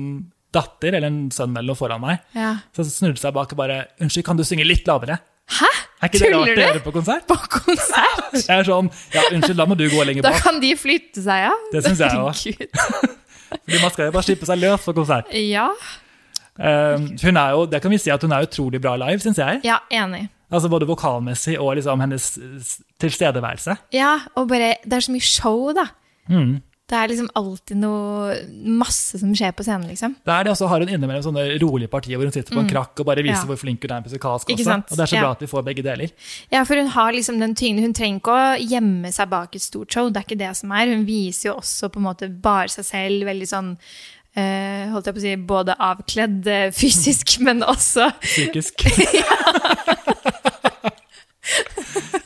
[0.57, 2.25] datter eller en sønn eller noe foran meg.
[2.37, 2.55] Ja.
[2.77, 5.69] Så snudde seg bak og bare 'Unnskyld, kan du synge litt lavere?' Hæ?
[6.03, 7.27] Er ikke det rart Tuller å gjøre på konsert?
[7.31, 8.33] På konsert?
[8.49, 10.35] Jeg er sånn, ja, unnskyld, da må du gå lenger bak.
[10.35, 11.53] Da kan de flytte seg, ja.
[11.73, 12.53] Det synes jeg også.
[13.53, 15.31] Fordi man skal jo bare slippe seg løs på konsert.
[15.39, 15.69] Ja.
[16.59, 19.39] Um, hun er jo, det kan vi si at hun er utrolig bra live, syns
[19.39, 19.63] jeg.
[19.65, 20.27] ja, enig.
[20.51, 22.27] Altså Både vokalmessig og liksom hennes
[23.03, 23.75] tilstedeværelse.
[23.95, 25.89] Ja, og bare Det er så mye show, da.
[26.31, 26.61] Mm.
[26.87, 28.37] Det er liksom alltid noe
[28.79, 30.13] masse som skjer på scenen, liksom.
[30.23, 32.61] Det er det, og så har hun innimellom sånne rolige partier hvor hun sitter på
[32.63, 33.43] en krakk og bare viser Mm.
[33.43, 33.49] Ja.
[33.51, 34.77] hvor flink hun er musikalsk også.
[34.77, 35.23] Og det er så Ja.
[35.25, 36.13] bra at vi får begge deler.
[36.53, 37.83] Ja, for hun har liksom den tyngden.
[37.83, 40.71] Hun trenger ikke å gjemme seg bak et stort show, det er ikke det som
[40.71, 40.87] er.
[40.95, 43.77] Hun viser jo også på en måte bare seg selv, veldig sånn
[44.37, 48.85] Uh, holdt jeg på å si, både avkledd uh, fysisk, men også Psykisk.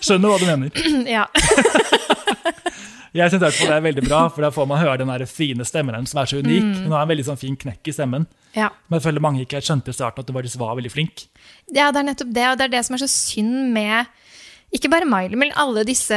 [0.01, 0.71] Skjønner hva du mener.
[1.17, 1.27] Ja.
[3.17, 5.97] Jeg synes det er veldig bra, for da får man høre den der fine stemmen
[5.97, 6.67] hennes som er så unik.
[6.67, 6.85] Mm.
[6.85, 8.27] Hun har en veldig sånn fin knekk i stemmen.
[8.55, 8.71] ja.
[8.89, 11.27] Men jeg føler mange ikke skjønte i starten at hun faktisk var veldig flink.
[11.75, 14.11] Ja, det er nettopp det, og det er det som er så synd med
[14.75, 16.17] ikke bare Miley, men alle disse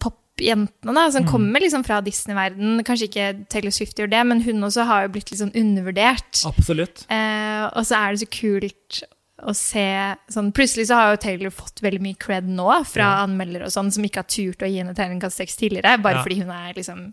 [0.00, 2.80] popjentene da, som kommer liksom fra Disney-verden.
[2.86, 6.40] Kanskje ikke Taylor Swift gjør det, men hun også har jo blitt litt sånn undervurdert.
[6.48, 7.04] Absolutt.
[7.12, 9.02] Eh, og så er det så kult
[9.42, 9.82] å se
[10.30, 13.24] sånn Plutselig så har jo Taylor fått veldig mye cred nå fra Ja.
[13.26, 16.22] anmeldere og sånn, som ikke har turt å gi henne terningkast seks tidligere, bare Ja.
[16.22, 17.12] fordi hun er liksom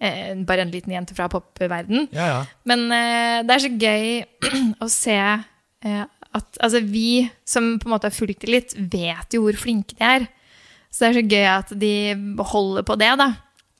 [0.00, 2.08] eh, bare en liten jente fra popverden.
[2.12, 2.46] Ja, ja.
[2.64, 4.24] Men eh, det er så gøy
[4.84, 6.04] å se eh,
[6.34, 9.96] at altså, vi som på en måte har fulgt dem litt, vet jo hvor flinke
[9.98, 10.28] de er.
[10.90, 11.92] Så det er så gøy at de
[12.48, 13.28] holder på det, da.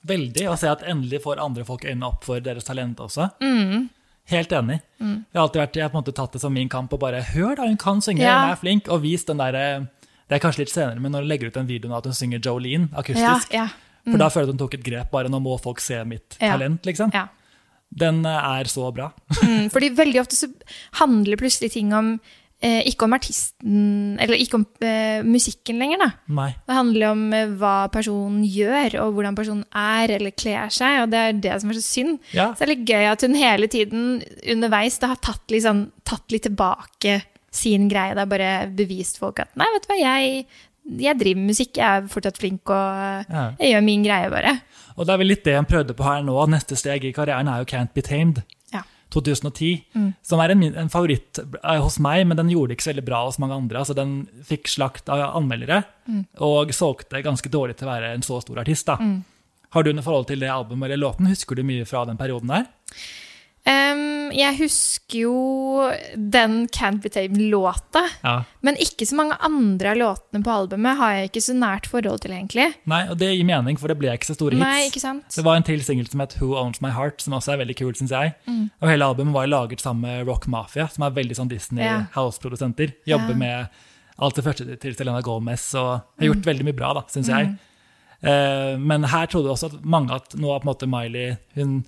[0.09, 0.45] Veldig.
[0.49, 3.31] Å se at endelig får andre folk øynene opp for deres talent også.
[3.41, 3.89] Mm.
[4.29, 4.81] Helt enig.
[5.01, 7.01] Jeg har alltid vært, jeg har på en måte tatt det som min kamp og
[7.01, 8.41] bare Hør, da, hun kan synge, Ja.
[8.43, 8.89] hun er flink.
[8.93, 9.89] Og vis den derre
[10.29, 12.13] Det er kanskje litt senere, men når hun legger ut en video nå at hun
[12.13, 13.53] synger Jolene Ja, akustisk,
[14.07, 14.13] Mm.
[14.13, 15.11] for da føler jeg at hun tok et grep.
[15.11, 16.53] Bare nå må folk se mitt Ja.
[16.57, 17.11] talent, liksom.
[17.15, 17.29] ja.
[17.97, 19.11] Den eh, er så bra.
[19.43, 20.53] Mm, fordi veldig ofte så
[21.01, 22.21] handler plutselig ting om
[22.61, 26.09] eh, ikke om artisten Eller ikke om eh, musikken lenger, da.
[26.35, 26.51] Nei.
[26.67, 31.03] Det handler om eh, hva personen gjør, og hvordan personen er eller kler seg.
[31.05, 32.19] Og det er det som er så synd.
[32.35, 32.51] Ja.
[32.55, 34.07] Så det er litt gøy at hun hele tiden
[34.55, 37.21] underveis da, har tatt litt, sånn, tatt litt tilbake
[37.55, 38.15] sin greie.
[38.15, 40.43] Det har bare bevist folk at nei, vet du hva, jeg,
[41.05, 43.47] jeg driver med musikk, jeg er fortsatt flink, og Ja.
[43.59, 44.59] jeg gjør min greie, bare.
[44.99, 46.35] Og det er vel litt det han prøvde på her nå.
[46.51, 48.43] Neste steg i karrieren er jo Can't Be Tamed.
[49.09, 49.15] Ja.
[49.15, 49.69] 2010,
[50.23, 53.07] som er en, en favoritt eh, hos meg, men den gjorde det ikke så veldig
[53.07, 53.79] bra hos mange andre.
[53.81, 55.83] Altså, den fikk slakt av anmeldere,
[56.45, 58.87] og solgte ganske dårlig til å være en så stor artist.
[58.91, 58.99] Da.
[59.71, 61.29] Har du noe forhold til det albumet eller låten?
[61.29, 62.69] Husker du mye fra den perioden der?
[63.67, 68.45] Em, jeg husker jo den Can't Be Tamed-låta, Ja.
[68.63, 72.21] men ikke så mange andre av låtene på albumet har jeg ikke så nært forhold
[72.21, 72.75] til, egentlig.
[72.87, 74.61] Nei, og det gir mening, for det ble ikke så store hits.
[74.63, 75.25] Nei, ikke sant?
[75.35, 77.77] Det var en til singel som het Who Owns My Heart, som også er veldig
[77.77, 78.35] kul, syns jeg.
[78.81, 82.07] Og hele albumet var laget sammen med Rock Mafia, som er veldig sånn Disney Ja.
[82.15, 82.95] House-produsenter.
[83.07, 83.37] Jobber Ja.
[83.37, 83.69] med
[84.19, 87.59] alt det første til Selena Gomez, og har gjort veldig mye bra, da, syns jeg.
[88.21, 91.85] Uh, men her trodde også at mange at nå på en måte Miley hun,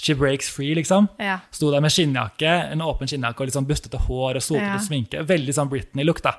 [0.00, 1.08] She breaks free, liksom.
[1.20, 1.38] Ja.
[1.52, 4.78] Sto der med skinnjakke, en åpen skinnjakke og litt sånn bustete hår og sotete Ja.
[4.80, 5.24] sminke.
[5.28, 6.34] Veldig sånn Britney-look, da.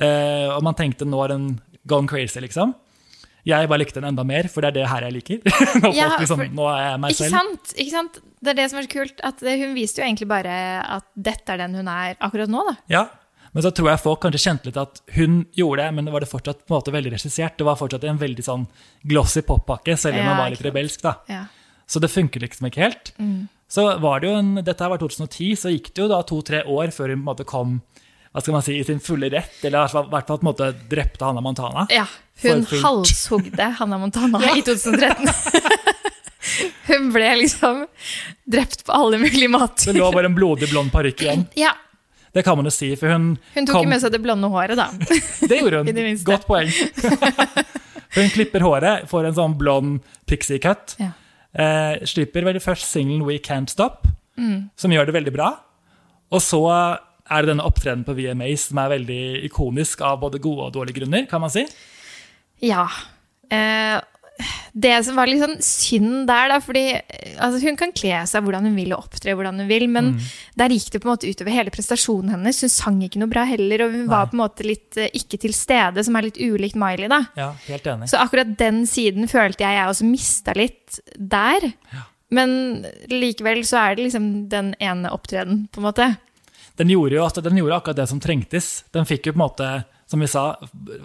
[0.00, 2.74] Eh, og man tenkte nå er den gone crazy, liksom.
[3.44, 5.38] Jeg bare likte den enda mer, for det er det her jeg liker.
[5.82, 7.36] nå, Ja, folk liksom, nå er jeg meg Ikke selv.
[7.38, 7.72] sant?
[7.76, 8.18] ikke sant?
[8.40, 9.20] Det er det som er så kult.
[9.24, 12.76] At hun viste jo egentlig bare at dette er den hun er akkurat nå, da.
[12.92, 13.06] Ja,
[13.52, 16.20] Men så tror jeg folk kanskje kjente litt at hun gjorde det, men det var
[16.22, 17.56] det fortsatt på en måte veldig regissert.
[17.58, 18.66] Det var fortsatt en veldig sånn
[19.10, 21.02] glossy poppakke, selv om Ja, var litt rebelsk.
[21.02, 21.16] da.
[21.28, 21.40] Ja.
[21.90, 23.10] Så det funker liksom ikke helt.
[23.70, 26.92] Så var det jo en, Dette var 2010, så gikk det jo da to-tre år
[26.94, 27.80] før hun på en måte kom
[28.30, 30.68] hva skal man si, i sin fulle rett, eller i hvert fall- på en måte
[30.90, 31.86] drepte Hannah Montana.
[31.90, 32.04] ja.
[32.40, 35.26] Hun halshogde Hannah Montana i 2013.
[36.86, 37.82] hun ble liksom
[38.46, 39.50] drept på alle mulige
[39.84, 41.46] Det lå bare en blodig blond parykk igjen.
[41.58, 41.72] Ja,
[42.32, 44.48] Det kan man jo si, for hun Hun tok kom jo med seg det blonde
[44.48, 44.88] håret, da.
[45.50, 45.90] Det gjorde hun.
[45.90, 46.24] det.
[46.24, 46.70] Godt poeng.
[48.14, 50.00] Hun klipper håret, får en sånn blond
[50.30, 50.94] pixie cut.
[51.02, 51.10] Ja.
[51.54, 54.06] Eh, slipper vel først singelen We Can't Stop,
[54.38, 54.70] Mm.
[54.76, 55.48] som gjør det veldig bra.
[56.30, 56.62] Og så
[57.30, 61.00] er det denne opptredenen på VMAs som er veldig ikonisk av både gode og dårlige
[61.00, 61.66] grunner, kan man si.
[62.62, 62.86] Ja.
[63.50, 64.00] Eh,
[64.72, 68.44] det som var litt sånn synd der, da, fordi eh, altså, hun kan kle seg
[68.46, 70.28] hvordan hun vil og opptre hvordan hun vil, men Mm.
[70.56, 72.60] der gikk det på en måte utover hele prestasjonen hennes.
[72.64, 75.38] Hun sang ikke noe bra heller, og hun var på en måte litt uh, ikke
[75.44, 77.20] til stede, som er litt ulikt Miley, da.
[77.36, 78.08] Ja, helt enig.
[78.10, 81.70] Så akkurat den siden følte jeg jeg også mista litt der.
[82.30, 86.08] Men likevel så er det liksom den ene opptredenen, på en måte.
[86.78, 88.68] Den gjorde jo altså, den gjorde akkurat det som trengtes.
[88.94, 89.70] Den fikk jo på en måte,
[90.10, 90.44] som vi sa,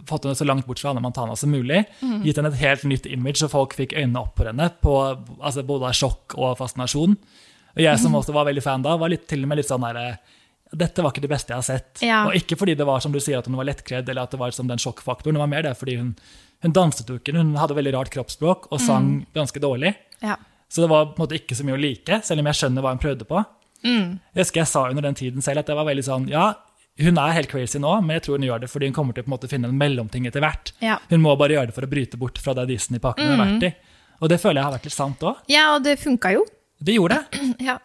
[0.09, 1.83] fått henne så langt bort fra Hanne Montana som mulig.
[2.01, 2.23] Mm.
[2.25, 4.95] Gitt henne et helt nytt image, og folk fikk øynene opp på henne på
[5.39, 7.13] altså, både av sjokk og fascinasjon.
[7.75, 8.01] Og jeg Mhm.
[8.01, 10.17] som også var veldig fan da, var litt, til og med litt sånn derre
[10.75, 12.01] dette var ikke det beste jeg har sett.
[12.01, 12.25] Ja.
[12.27, 14.39] Og ikke fordi det var som du sier at hun var lettkledd, eller at det
[14.39, 15.37] var som den sjokkfaktoren.
[15.37, 16.15] Det var mer det fordi hun,
[16.65, 19.93] hun danset jo ikke, hun hadde veldig rart kroppsspråk og sang ganske dårlig.
[20.25, 20.35] Ja.
[20.67, 22.81] Så det var på en måte ikke så mye å like, selv om jeg skjønner
[22.81, 23.45] hva hun prøvde på.
[23.85, 24.19] Mm.
[24.33, 26.55] Jeg husker jeg sa under den tiden selv at det var veldig sånn Ja,
[27.01, 29.25] hun er helt crazy nå, men jeg tror hun gjør det fordi hun kommer til
[29.25, 30.71] å på en finne en mellomting etter hvert.
[30.83, 30.97] Ja.
[31.09, 33.67] Hun må bare gjøre det for å bryte bort fra det Disney-pakken hun har vært
[33.67, 33.71] i.
[34.23, 35.41] Og det føler jeg har vært litt sant òg.
[35.51, 36.45] ja, og det funka jo.
[36.85, 37.41] Det gjorde det.
[37.67, 37.77] Ja.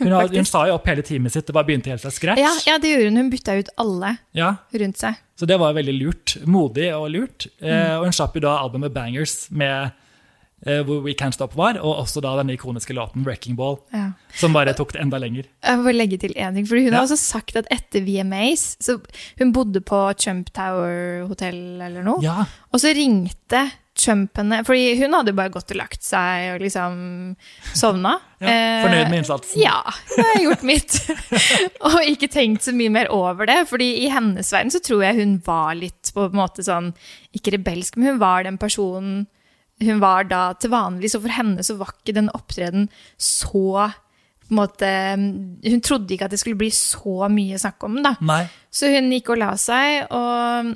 [0.00, 2.40] Hun, har, hun sa jo opp hele teamet sitt, det bare begynte helt fra scratch.
[2.40, 3.18] Ja, ja, det gjorde hun.
[3.20, 5.18] Hun bytta ut alle Ja, rundt seg.
[5.40, 6.36] Så det var veldig lurt.
[6.48, 7.48] Modig og lurt.
[7.60, 7.68] Mm.
[7.68, 9.92] Eh, og hun slapp jo da albumet Bangers med eh,
[10.62, 14.10] hvor We Can't Stop var, og også da den ikoniske låten 'Wrecking Ball', Ja.
[14.34, 15.44] som bare tok det enda lenger.
[15.64, 16.66] Jeg må bare legge til én ting.
[16.66, 16.96] for Hun Ja.
[16.98, 19.00] har også sagt at etter VMAs så
[19.38, 22.22] Hun bodde på Trump Tower hotell eller noe.
[22.22, 26.60] Ja, Og så ringte Trump henne Fordi hun hadde bare gått og lagt seg og
[26.60, 27.36] liksom
[27.74, 28.18] sovna.
[28.40, 28.82] ja.
[28.86, 29.60] Fornøyd med innsatsen.
[29.60, 29.82] Ja,
[30.16, 31.10] jeg har gjort mitt.
[31.80, 33.66] og ikke tenkt så mye mer over det.
[33.68, 36.94] fordi i hennes verden så tror jeg hun var litt på en måte sånn
[37.34, 39.26] Ikke rebelsk, men hun var den personen
[39.80, 41.12] hun var da til vanlig.
[41.12, 43.90] Så for henne så var ikke den opptreden så
[44.50, 44.90] på en måte,
[45.70, 48.16] Hun trodde ikke at det skulle bli så mye snakk om den.
[48.70, 50.72] Så hun gikk og la seg, og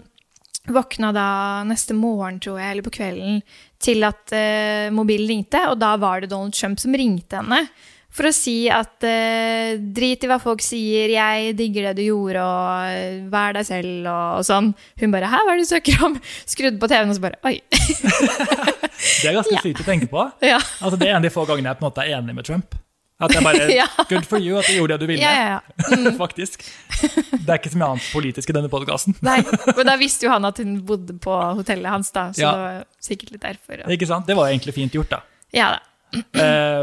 [0.70, 1.28] våkna da
[1.66, 3.42] neste morgen, tror jeg, eller på kvelden,
[3.82, 7.66] til at uh, mobilen ringte, og da var det Donald Trump som ringte henne.
[8.14, 12.44] For å si at eh, drit i hva folk sier, jeg digger det du gjorde,
[12.46, 14.68] og eh, vær deg selv, og, og sånn.
[15.02, 17.42] Hun bare 'hæ, hva er det du søker om?' Skrudde på TV-en, og så bare
[17.42, 17.58] 'oi'.
[19.04, 19.60] Det er ganske Ja.
[19.64, 20.24] sykt å tenke på.
[20.52, 20.58] ja.
[20.80, 22.46] Altså, det er en av de få gangene jeg på en måte er enig med
[22.48, 22.74] Trump.
[23.22, 23.84] At jeg bare, Ja.
[24.10, 26.12] Good for you at du gjorde det du ville, ja, ja, ja.
[26.24, 26.64] faktisk.
[26.98, 29.14] Det er ikke så mye annet politisk i denne podkasten.
[29.22, 32.80] Men da visste jo han at hun bodde på hotellet hans, da, så det var
[33.06, 33.84] sikkert litt derfor.
[33.94, 34.26] Ikke sant?
[34.26, 35.22] Det var egentlig fint gjort, da.
[35.54, 35.80] Ja da.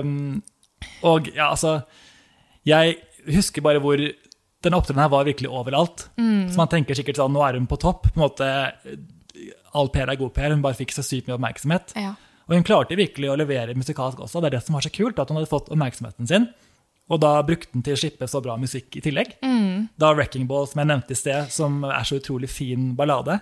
[0.01, 0.41] Um,
[1.11, 1.81] og ja, altså
[2.67, 2.97] Jeg
[3.31, 6.07] husker bare hvor denne opptredenen her var virkelig overalt.
[6.15, 8.07] Så man tenker sikkert sånn, nå er hun på topp.
[8.11, 8.49] på en måte
[9.77, 11.93] All PR er god PR, hun bare fikk så sykt mye oppmerksomhet.
[11.95, 12.15] Ja.
[12.49, 14.41] Og hun klarte virkelig å levere musikalsk også.
[14.43, 16.49] Det er det som var så kult, at hun hadde fått oppmerksomheten sin.
[17.11, 19.33] Og da brukte den til å slippe så bra musikk i tillegg.
[19.99, 23.39] Da 'Wrecking Ball', som jeg nevnte i sted, som er så utrolig fin ballade,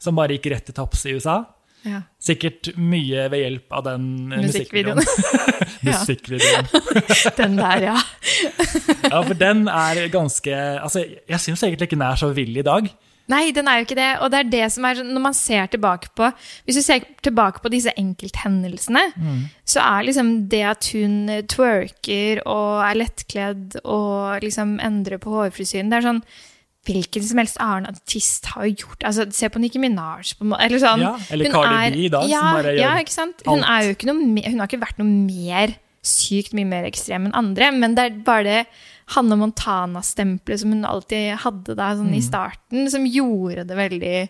[0.00, 1.44] som bare gikk rett til topps i USA.
[1.84, 2.02] ja.
[2.20, 5.00] Sikkert mye ved hjelp av den eh, musikkvideoen.
[5.82, 6.68] Musikkvideoen.
[7.40, 7.96] Den der, ja.
[9.10, 12.62] Ja, for den er ganske Altså, jeg syns egentlig ikke den er så vill i
[12.62, 12.86] dag.
[13.30, 14.10] Nei, den er jo ikke det.
[14.24, 16.30] Og det er det som er sånn, når man ser tilbake på
[16.66, 19.04] Hvis du ser tilbake på disse enkelthendelsene,
[19.64, 25.30] så er liksom det at hun eh, twerker og er lettkledd og liksom endrer på
[25.30, 26.24] hårfrisyren Det er sånn
[26.82, 30.34] Hvilken som helst annen artist har jo gjort altså, Se på Nicki Minaj.
[30.34, 33.46] På, eller sånn, Ja, eller Cardi B i dag, som bare gjør ja, ikke sant?
[33.46, 33.70] Hun, alt.
[33.70, 37.36] er jo ikke noe hun har ikke vært noe mer sykt mye mer ekstrem enn
[37.38, 38.62] andre, men det er bare det
[39.06, 42.16] Hanne Montana-stempelet som hun alltid hadde da, sånn Mm.
[42.18, 44.28] i starten, som gjorde det veldig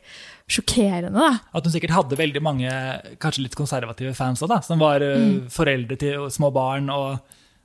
[0.48, 1.12] sjokkerende.
[1.12, 1.40] da.
[1.54, 2.70] At hun sikkert hadde veldig mange
[3.18, 5.48] kanskje litt konservative fans også, da, som var uh, Mm.
[5.50, 7.20] foreldre til små barn, og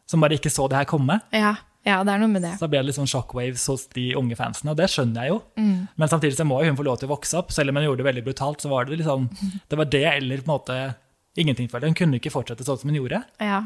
[0.06, 1.22] som bare ikke så det her komme.
[1.34, 2.60] Ja, ja, det er noe med det.
[2.60, 5.42] Så ble det litt sånn shockwaves hos de unge fansene, og det skjønner jeg jo.
[5.58, 5.88] Mm.
[5.98, 7.86] Men samtidig så må jo hun få lov til å vokse opp, selv om hun
[7.86, 8.60] gjorde det veldig brutalt.
[8.62, 9.30] så var Det liksom,
[9.70, 10.96] det var det eller på en måte
[11.38, 11.88] ingenting for det.
[11.88, 13.24] Hun kunne ikke fortsette sånn som hun gjorde.
[13.40, 13.64] Ja.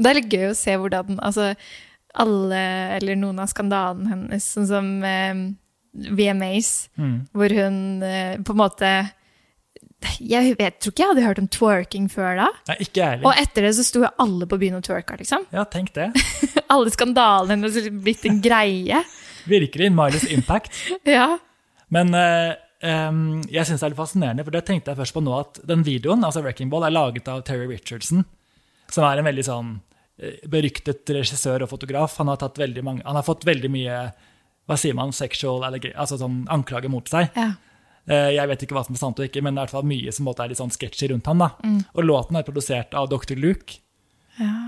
[0.00, 1.54] Det er litt gøy å se hvordan altså,
[2.14, 2.60] alle,
[2.98, 5.42] eller noen av skandalene hennes, sånn som eh,
[6.14, 7.16] VMAs, Mm.
[7.34, 8.90] hvor hun eh, på en måte
[10.20, 12.46] Jeg vet, tror ikke jeg hadde hørt om twerking før da.
[12.70, 13.24] Nei, ikke ærlig.
[13.28, 15.44] Og etter det så sto jo alle på byen og twerka, liksom.
[15.52, 16.06] Ja, tenk det.
[16.72, 19.02] Alle skandalene hennes har blitt en greie.
[19.50, 20.72] Virkelig Miley's impact.
[21.04, 21.36] Ja.
[21.92, 22.54] Men eh,
[22.86, 25.60] em, jeg syns det er litt fascinerende, for det tenkte jeg først på nå, at
[25.68, 28.24] den videoen, altså Wrecking Ball, er laget av Terry Richardson,
[28.88, 29.72] som er en veldig sånn
[30.48, 32.16] beryktet regissør og fotograf.
[32.20, 32.38] Han har,
[32.82, 34.00] mange, han har fått veldig mye
[34.70, 37.30] hva sier man, sexual altså sånn anklager mot seg.
[37.36, 37.52] ja.
[38.10, 39.76] Eh, Jeg vet ikke hva som er sant og ikke, men det er i hvert
[39.76, 41.42] fall mye som er litt sånn sketchy rundt ham.
[41.62, 41.80] Mm.
[41.94, 43.36] Og låten er produsert av Dr.
[43.36, 43.76] Luke,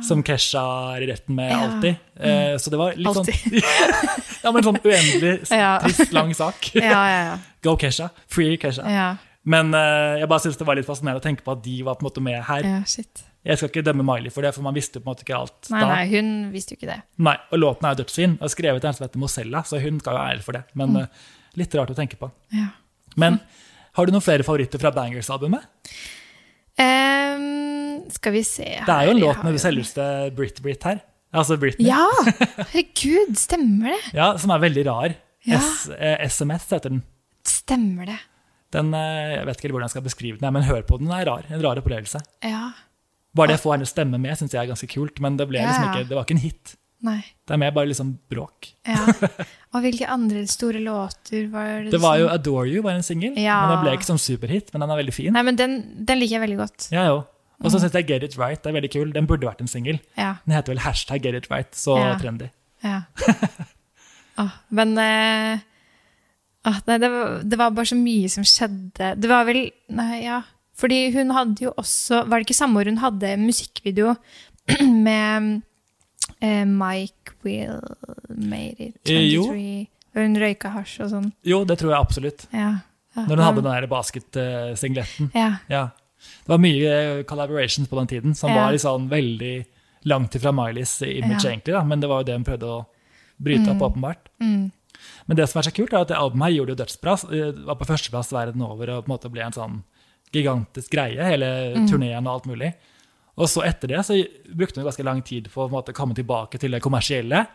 [0.04, 0.62] som Kesha
[0.98, 1.60] er i retten med Ja.
[1.64, 1.96] Alltid.
[2.20, 2.58] Mm.
[2.60, 3.34] Så det var litt Alltid.
[3.34, 3.62] sånn
[4.44, 5.78] Ja, men sånn uendelig Ja.
[5.80, 6.70] trist, lang sak.
[6.76, 7.38] Ja, ja, ja.
[7.64, 8.10] Go Kesha.
[8.28, 8.84] Free Kesha.
[8.90, 9.16] ja.
[9.44, 11.96] Men eh, jeg bare synes det var litt fascinerende å tenke på at de var
[11.98, 12.62] på en måte med her.
[12.68, 13.24] ja shit.
[13.44, 15.70] Jeg skal ikke dømme Miley for det, for man visste på en måte ikke alt
[15.74, 17.00] Nei, nei, hun visste jo ikke det.
[17.26, 19.98] Nei, Og låten er jo dødsfin, og skrevet av en som heter Mozella, så hun
[20.00, 20.62] skal jo ære for det.
[20.78, 21.02] Men Mm.
[21.02, 21.06] uh,
[21.58, 22.30] litt rart å tenke på.
[22.54, 22.68] Ja.
[23.16, 23.40] Men
[23.98, 25.66] har du noen flere favoritter fra Bangers-albumet?
[26.80, 30.04] Um, skal vi se Det er jo en låt med selveste
[30.36, 31.02] Brit-Brit her.
[31.32, 31.88] Altså Britney.
[31.88, 32.06] Ja!
[32.72, 34.00] Herregud, stemmer det?
[34.16, 35.14] Ja, Som er veldig rar.
[35.48, 35.58] Ja.
[35.58, 37.02] S eh, SMS heter den.
[37.48, 38.18] Stemmer det.
[38.76, 41.08] den eh, jeg vet ikke hvordan jeg skal beskrive den, men hør på den.
[41.08, 41.46] Den er rar.
[41.50, 42.20] En rar opplevelse.
[42.44, 42.68] Ja.
[43.34, 45.62] Bare det å få henne stemme med syns jeg er ganske kult, men det, ble
[45.64, 46.74] liksom ikke, det var ikke en hit.
[47.02, 47.18] Nei.
[47.48, 48.68] Det er mer bare liksom bråk.
[48.86, 49.00] Ja.
[49.74, 51.90] Og hvilke andre store låter var det?
[51.90, 53.56] Det var jo 'Adore You' var en singel, Ja.
[53.62, 54.70] men den ble ikke sånn superhit.
[54.72, 55.32] Men den er veldig fin.
[55.32, 55.74] Nei, men den,
[56.06, 56.88] den liker jeg veldig godt.
[56.92, 57.24] Ja, jo.
[57.62, 59.12] Og så syns jeg 'Get It Right' er veldig kul.
[59.12, 59.98] Den burde vært en singel.
[60.16, 60.36] Ja.
[60.46, 62.18] Den heter vel hashtag 'Get It Right', så Ja.
[62.18, 62.50] trendy.
[62.84, 63.02] ja.
[64.38, 65.58] Åh, men uh,
[66.64, 69.10] åh, nei, det, var, det var bare så mye som skjedde.
[69.20, 70.42] Det var vel Nei, ja.
[70.82, 74.16] Fordi hun hadde jo også Var det ikke samme år hun hadde musikkvideo
[75.06, 75.62] med
[76.42, 77.78] eh, Mike Will
[78.28, 79.44] Made It Eh, jo.
[79.52, 79.88] 23?
[80.12, 81.28] Og hun røyka hasj og sånn.
[81.48, 82.42] Jo, det tror jeg absolutt.
[82.52, 82.70] Ja.
[83.16, 83.22] ja.
[83.24, 85.30] Når hun hadde den der basket-singletten.
[85.34, 85.54] Ja.
[85.72, 85.84] Ja.
[86.44, 89.54] Det var mye collaborations på den tiden som var liksom veldig
[90.10, 91.72] langt ifra Mileys image, egentlig.
[91.74, 92.82] da, Men det var jo det hun prøvde å
[93.42, 94.28] bryte opp, åpenbart.
[94.42, 94.68] Mm.
[95.26, 97.14] Men det som er så kult, er at det albumet her gjorde jo dødsbra.
[97.32, 99.80] eh, Var på førsteplass verden over og på en måte ble en sånn
[100.32, 101.88] gigantisk greie, hele Mm.
[101.90, 102.72] turneen og alt mulig.
[103.36, 104.16] Og så etter det så
[104.54, 107.46] brukte hun ganske lang tid på å komme tilbake til det kommersielle.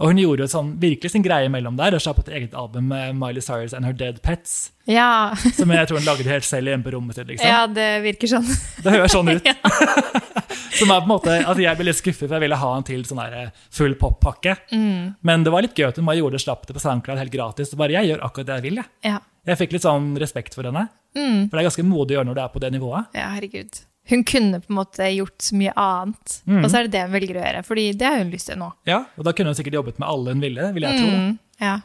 [0.00, 2.88] Og hun gjorde jo sånn, virkelig sin greie mellom der og slapp et eget album
[2.88, 4.70] med Miley Cyrus and Her Dead Pets.
[4.88, 5.34] Ja.
[5.58, 7.28] Som jeg tror hun lagde helt selv hjemme på rommet sitt.
[7.28, 7.46] liksom.
[7.46, 8.48] ja, det virker sånn.
[8.82, 9.44] Det høres sånn ut.
[10.78, 12.82] Som er på en måte, at Jeg ble litt skuffet, for jeg ville ha en
[12.88, 14.56] til sånn der full pop-pakke.
[14.72, 15.14] Mm.
[15.22, 17.30] Men det var litt gøy at hun bare gjorde det, slapp det på SoundCloud helt
[17.36, 17.70] gratis.
[17.70, 18.80] Så bare jeg gjør akkurat det jeg vil.
[18.80, 18.88] jeg.
[19.12, 19.18] Ja.
[19.46, 20.88] Jeg fikk litt sånn respekt for henne.
[21.16, 21.48] Mm.
[21.50, 23.06] For det er ganske modig å gjøre når du er på det nivået.
[23.14, 23.80] ja, herregud.
[24.10, 26.64] Hun kunne på en måte gjort så mye annet, Mm.
[26.64, 27.64] og så er det det hun velger å gjøre.
[27.64, 28.72] fordi det har hun lyst til nå.
[28.84, 31.06] Ja, Og da kunne hun sikkert jobbet med alle hun ville, vil jeg tro.
[31.08, 31.38] Mm.
[31.60, 31.80] Ja.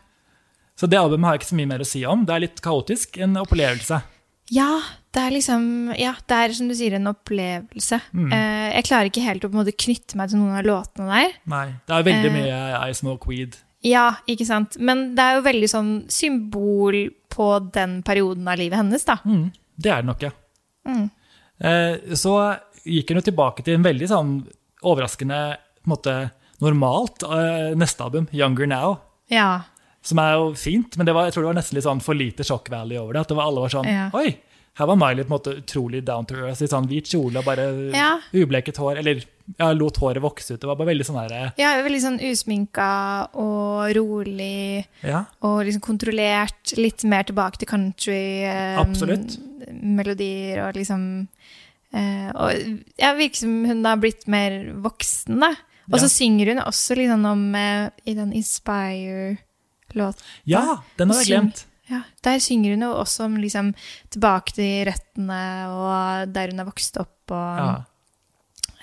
[0.76, 2.26] Så det albumet har jeg ikke så mye mer å si om.
[2.26, 4.02] Det er litt kaotisk, en opplevelse.
[4.50, 8.02] Ja, det er liksom Ja, det er som du sier, en opplevelse.
[8.14, 8.32] Mm.
[8.32, 11.08] Uh, jeg klarer ikke helt å på en måte knytte meg til noen av låtene
[11.10, 11.34] der.
[11.46, 13.58] Nei, Det er veldig uh, mye I Smoke Weed.
[13.84, 14.78] Ja, ikke sant.
[14.80, 19.20] Men det er jo veldig sånn symbol på den perioden av livet hennes, da.
[19.26, 19.48] Mm,
[19.78, 20.32] det er det nok, ja.
[20.88, 21.06] Mm.
[21.60, 22.34] Eh, så
[22.88, 24.34] gikk hun jo tilbake til en veldig sånn
[24.88, 25.40] overraskende
[25.90, 26.16] måte,
[26.64, 28.98] normalt eh, neste album, 'Younger Now'.
[29.30, 29.62] Ja.
[30.02, 32.16] Som er jo fint, men det var, jeg tror det var nesten litt sånn for
[32.16, 33.22] lite shock value over det.
[33.26, 34.10] At det var, alle var sånn Ja.
[34.16, 34.38] Oi!
[34.78, 36.62] Her var Miley på en måte utrolig down to earth.
[36.62, 38.20] I sånn hvit kjole og bare Ja.
[38.32, 39.00] ubleket hår.
[39.02, 39.24] Eller
[39.58, 40.60] ja, lot håret vokse ut.
[40.62, 42.88] Det var bare veldig sånn der, ja veldig sånn usminka
[43.40, 46.74] og rolig ja, og liksom kontrollert.
[46.78, 47.68] Litt mer tilbake til
[48.82, 49.38] Absolutt.
[49.40, 51.06] country-melodier og liksom
[51.94, 55.54] eh, Og ja, virker som hun har blitt mer voksen, da.
[55.88, 56.16] Og så Ja.
[56.18, 60.24] synger hun også sånn om eh, I den Inspire-låten.
[60.46, 61.66] ja, den har jeg glemt.
[61.90, 63.74] Ja, Der synger hun jo også om liksom
[64.12, 65.40] tilbake til røttene
[65.72, 67.16] og der hun har vokst opp.
[67.32, 67.86] Og, Ja.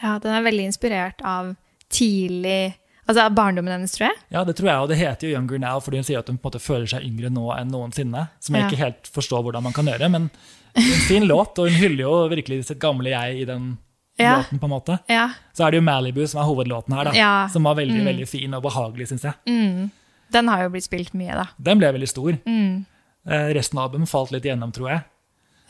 [0.03, 1.55] Ja, den er veldig inspirert av
[1.91, 2.75] tidlig
[3.07, 4.17] Altså barndommen hennes, tror jeg.
[4.33, 4.77] ja, det tror jeg.
[4.81, 6.87] Og det heter jo 'Younger Now' fordi hun sier at hun på en måte føler
[6.89, 8.31] seg yngre nå enn noensinne.
[8.41, 8.69] Som jeg Ja.
[8.71, 10.09] ikke helt forstår hvordan man kan gjøre.
[10.11, 10.31] Men
[10.75, 13.77] en fin låt, og hun hyller jo virkelig sitt gamle jeg i den
[14.19, 14.37] Ja.
[14.39, 14.59] låten.
[14.59, 14.99] på en måte.
[15.07, 15.29] Ja.
[15.53, 18.07] Så er det jo 'Malibu' som er hovedlåten her, da, som var veldig Mm.
[18.07, 19.35] veldig fin og behagelig, syns jeg.
[19.47, 19.91] Mm.
[20.33, 21.47] Den har jo blitt spilt mye, da.
[21.63, 22.33] Den ble veldig stor.
[22.47, 22.87] Mm.
[23.29, 25.05] Eh, resten av albumet falt litt igjennom, tror jeg.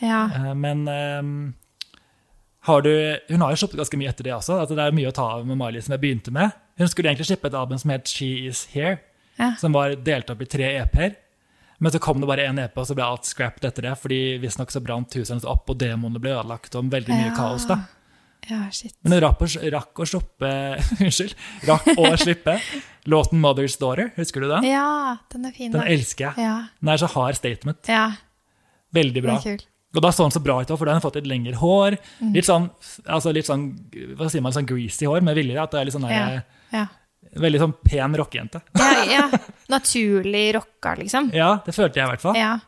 [0.02, 0.26] Ja.
[0.32, 1.52] Eh, men eh,
[2.64, 2.90] har du,
[3.28, 4.56] hun har jo sluppet ganske mye etter det også.
[4.62, 6.52] Altså, det er mye å ta av med Miley som jeg begynte med.
[6.80, 8.98] Hun skulle egentlig slippe et album som het She Is Here,
[9.38, 9.54] Ja.
[9.58, 11.16] som var delt opp i tre EP-er.
[11.80, 13.98] Men så kom det bare én EP, og så ble alt scrapped etter det.
[13.98, 17.34] fordi visstnok så brant huset hennes opp, og demonene ble ødelagt, og veldig mye Ja.
[17.36, 17.66] kaos.
[17.66, 17.78] da.
[18.48, 18.94] ja, shit.
[19.02, 19.40] Men hun rakk
[19.72, 20.50] rakk å slippe
[21.04, 21.34] Unnskyld.
[21.66, 22.60] Rakk å slippe
[23.06, 24.12] låten 'Mother's Daughter'.
[24.16, 24.64] Husker du den?
[24.64, 25.86] Ja, den er fin, Den da.
[25.86, 26.34] elsker jeg.
[26.38, 27.78] Ja, Den er så hard statement.
[27.88, 28.12] ja
[28.94, 29.36] Veldig den bra.
[29.36, 29.66] er kul.
[29.94, 31.96] Og da så han så bra ut, for da har han fått litt lengre hår.
[32.20, 32.32] Mm.
[32.34, 32.68] Litt sånn,
[33.06, 33.68] altså litt sånn
[34.18, 35.56] hva sier man, sånn greasy hår med vilje.
[35.62, 36.86] At det er litt sånn der, Ja.
[37.34, 38.60] Veldig sånn pen rockejente.
[38.78, 39.38] Ja, ja.
[39.68, 41.32] Naturlig rocka, liksom.
[41.34, 42.36] Ja, det følte jeg i hvert fall.
[42.38, 42.58] Ja.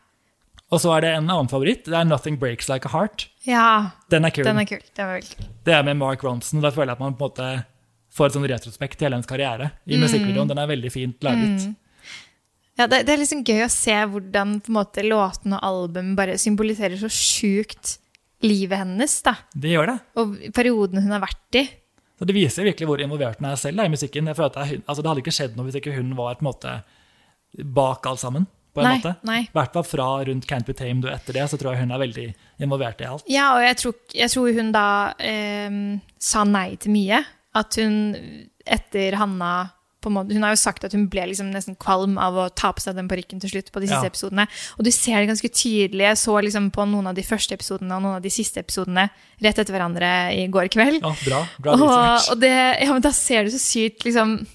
[0.71, 1.85] Og så er det en annen favoritt.
[1.85, 3.27] Det er 'Nothing Breaks Like a Heart'.
[3.45, 4.43] ja, Den er kul.
[4.43, 4.79] den er kul.
[4.95, 5.45] Det, var veldig kul.
[5.63, 6.59] Det er med Mark Ronson.
[6.61, 7.65] Da føler jeg at man på en måte
[8.11, 9.71] får et sånn retrospekt til hele hennes karriere.
[9.87, 10.01] I Mm.
[10.03, 10.47] musikkvideoen.
[10.49, 11.75] Den er veldig fint laget.
[12.77, 16.11] Ja, det, det er liksom gøy å se hvordan på en måte, låten og album
[16.17, 17.95] bare symboliserer så sjukt
[18.45, 19.15] livet hennes.
[19.25, 19.33] da.
[19.57, 19.97] Det gjør det.
[20.21, 21.65] Og perioden hun har vært i.
[22.17, 24.29] Så Det viser virkelig hvor involvert hun er selv da, i musikken.
[24.29, 26.37] Jeg føler at det, hun, altså det hadde ikke skjedd noe hvis ikke hun var
[26.37, 26.75] på en måte
[27.77, 28.45] bak alt sammen.
[28.77, 29.11] på en Nei, måte.
[29.25, 29.39] nei.
[29.47, 31.93] I hvert fall fra rundt Can't Be Tamed og etter det, så tror jeg hun
[31.95, 32.25] er veldig
[32.61, 33.23] involvert i alt.
[33.31, 34.83] Ja, og jeg tror, jeg tror hun da
[35.17, 35.79] eh,
[36.21, 37.23] sa nei til mye.
[37.57, 37.97] At hun
[38.69, 39.53] etter Hanna
[40.13, 42.81] måte, Hun har jo sagt at hun ble liksom nesten kvalm av å ta på
[42.81, 43.71] seg den parykken til slutt.
[43.71, 44.09] på de siste Ja.
[44.09, 44.47] episodene.
[44.77, 46.05] Og du ser det ganske tydelig.
[46.07, 49.09] Jeg så liksom på noen av de første episodene og noen av de siste episodene
[49.41, 51.01] rett etter hverandre i går kveld.
[51.01, 51.47] Ja, bra.
[51.59, 54.45] bra Og, og det, ja, men da ser du så sykt liksom,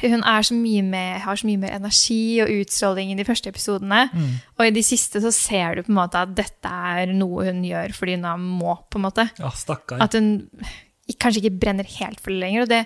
[0.00, 3.50] Hun er så mye med, har så mye mer energi og utstråling i de første
[3.50, 4.08] episodene.
[4.14, 4.40] Mm.
[4.58, 7.60] Og i de siste så ser du på en måte at dette er noe hun
[7.62, 8.78] gjør fordi hun må.
[8.88, 9.30] på en måte.
[9.38, 10.00] Ja, stakkar.
[10.00, 10.48] At hun
[11.18, 12.64] kanskje ikke brenner helt for det lenger.
[12.66, 12.80] Og det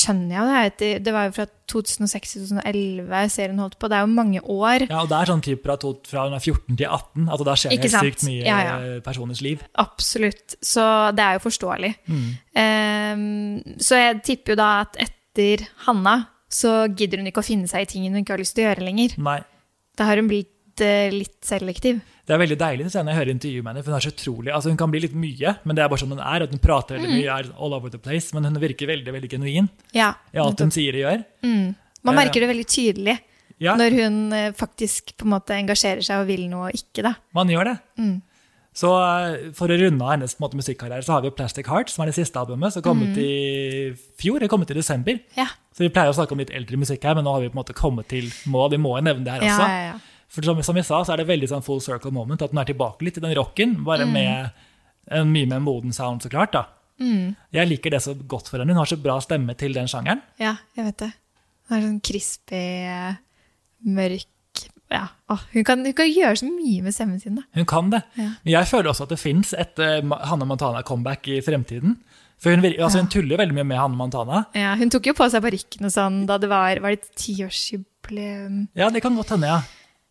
[0.00, 0.72] skjønner jeg.
[0.80, 3.90] Det, det var jo fra 2006 til 2011 serien holdt på.
[3.90, 4.86] Det er jo mange år.
[4.88, 5.76] Ja, og det er sånn type fra,
[6.08, 7.28] fra hun er 14 til 18.
[7.28, 8.78] Altså, da skjer det helt sykt mye Ja, ja.
[9.04, 9.62] personers liv.
[9.78, 10.58] Absolutt.
[10.64, 10.86] Så
[11.18, 11.92] det er jo forståelig.
[12.08, 12.26] Mm.
[12.58, 17.68] Um, så jeg tipper jo da at etter Hanna så gidder hun ikke å finne
[17.68, 19.18] seg i tingene hun ikke har lyst til å gjøre lenger.
[19.20, 19.40] Nei.
[19.98, 20.54] Da har hun blitt
[21.12, 22.00] litt selektiv.
[22.28, 24.52] Det er veldig deilig når jeg hører intervjuet med henne, for hun er så utrolig
[24.52, 26.42] altså Hun kan bli litt mye, men det er bare sånn hun er.
[26.44, 27.16] at Hun prater veldig Mm.
[27.22, 30.58] mye, er all over the place, men hun virker veldig veldig genuin Ja, i alt
[30.60, 31.24] hun sier og gjør.
[31.42, 31.74] Mm.
[32.04, 33.18] Man Eh, merker det veldig tydelig
[33.60, 37.02] Ja, når hun eh, faktisk på en måte engasjerer seg og vil noe og ikke.
[37.02, 37.14] da.
[37.34, 37.78] man gjør det.
[37.98, 38.22] Mm.
[38.78, 41.88] Så eh, for å runde av hennes måte, musikkarriere, så har vi jo Plastic Heart,
[41.90, 44.38] som er det siste albumet, som kom ut i fjor.
[44.38, 45.18] Det kom ut i desember.
[45.34, 45.46] Ja.
[45.74, 47.56] Så vi pleier å snakke om litt eldre musikk her, men nå har vi på
[47.56, 48.70] en måte kommet til mål.
[48.70, 49.66] Vi må jo nevne det her også.
[49.66, 49.98] ja, ja.
[50.28, 52.60] For som, som jeg sa, så er det veldig sånn full circle moment, at hun
[52.60, 54.12] er tilbake litt i den rocken, bare Mm.
[54.12, 54.50] med
[55.10, 56.52] en mye mer moden sound, så klart.
[56.52, 56.66] da.
[57.00, 57.36] Mm.
[57.52, 58.72] Jeg liker det så godt for henne.
[58.74, 60.20] Hun har så bra stemme til den sjangeren.
[60.38, 61.12] ja, jeg vet det.
[61.68, 63.14] Hun er sånn crispy, eh,
[63.86, 64.26] mørk
[64.90, 65.06] ja.
[65.28, 67.34] Åh, hun, kan, hun kan gjøre så mye med stemmen sin.
[67.36, 67.42] da.
[67.54, 68.02] Hun kan det.
[68.16, 68.30] Ja.
[68.42, 71.98] Men jeg føler også at det fins et uh, Hanne Montana-comeback i fremtiden.
[72.40, 73.02] For hun, altså, ja.
[73.04, 74.46] hun tuller veldig mye med Hanne Montana.
[74.56, 78.68] Ja, hun tok jo på seg parykken og sånn da det var, var det tiårsjubileum
[78.78, 79.60] Ja, det kan godt hende, ja.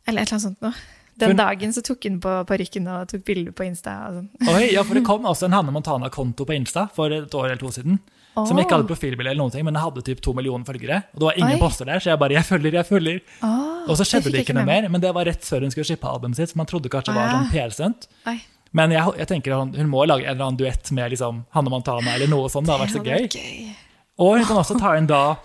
[0.07, 0.73] Eller et eller annet sånt noe.
[1.17, 3.93] Den For- dagen så tok hun på parykken og tok bilder på Insta.
[4.07, 4.51] og sånn.
[4.53, 7.57] Oi, ja, for det kom også en Hanne Montana-konto på Insta for et år eller
[7.57, 7.99] to siden.
[8.37, 10.99] Som ikke hadde profilbilde, eller noen ting, men den hadde typ to millioner følgere.
[11.15, 11.59] Og det var ingen Oi.
[11.63, 13.21] poster der, så jeg bare 'jeg følger, jeg følger'.
[13.41, 15.85] Oh, Og så skjedde det ikke noe mer, men det var rett før hun skulle
[15.89, 17.33] shippe albumet sitt, så man trodde kanskje det var Ah.
[17.33, 18.07] sånn PR-stunt.
[18.73, 22.13] Men jeg, jeg tenker hun, må lage en eller annen duett med liksom Hanne Montana
[22.13, 22.67] eller noe sånt.
[22.67, 23.73] Det hadde vært så gøy.
[24.19, 25.37] Og hun kan også ta inn da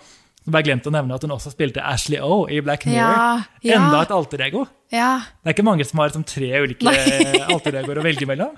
[0.43, 3.15] som jeg glemte å nevne at hun også spilte Ashley O i Black Mirror.
[3.15, 3.77] Ja, ja.
[3.79, 4.65] Enda et alter ego.
[4.93, 6.91] Ja, Det er ikke mange som har liksom, tre ulike
[7.53, 8.51] alter egoer å velge mellom.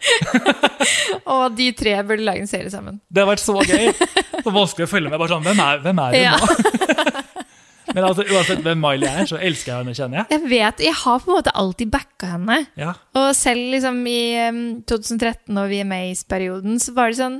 [1.35, 2.99] og de tre burde lage en serie sammen.
[3.07, 3.93] Det har vært så gøy.
[4.41, 5.21] Så vanskelig å følge med.
[5.21, 7.31] Bare sånn, hvem er, hvem er hun nå?
[7.95, 10.27] Men altså, uansett hvem Miley er, så elsker jeg henne, kjenner jeg.
[10.33, 12.57] Jeg vet, jeg har på en måte alltid backa henne.
[12.79, 14.19] Ja, Og selv liksom i
[14.49, 17.37] um, 2013 og VMAs-perioden, så var det sånn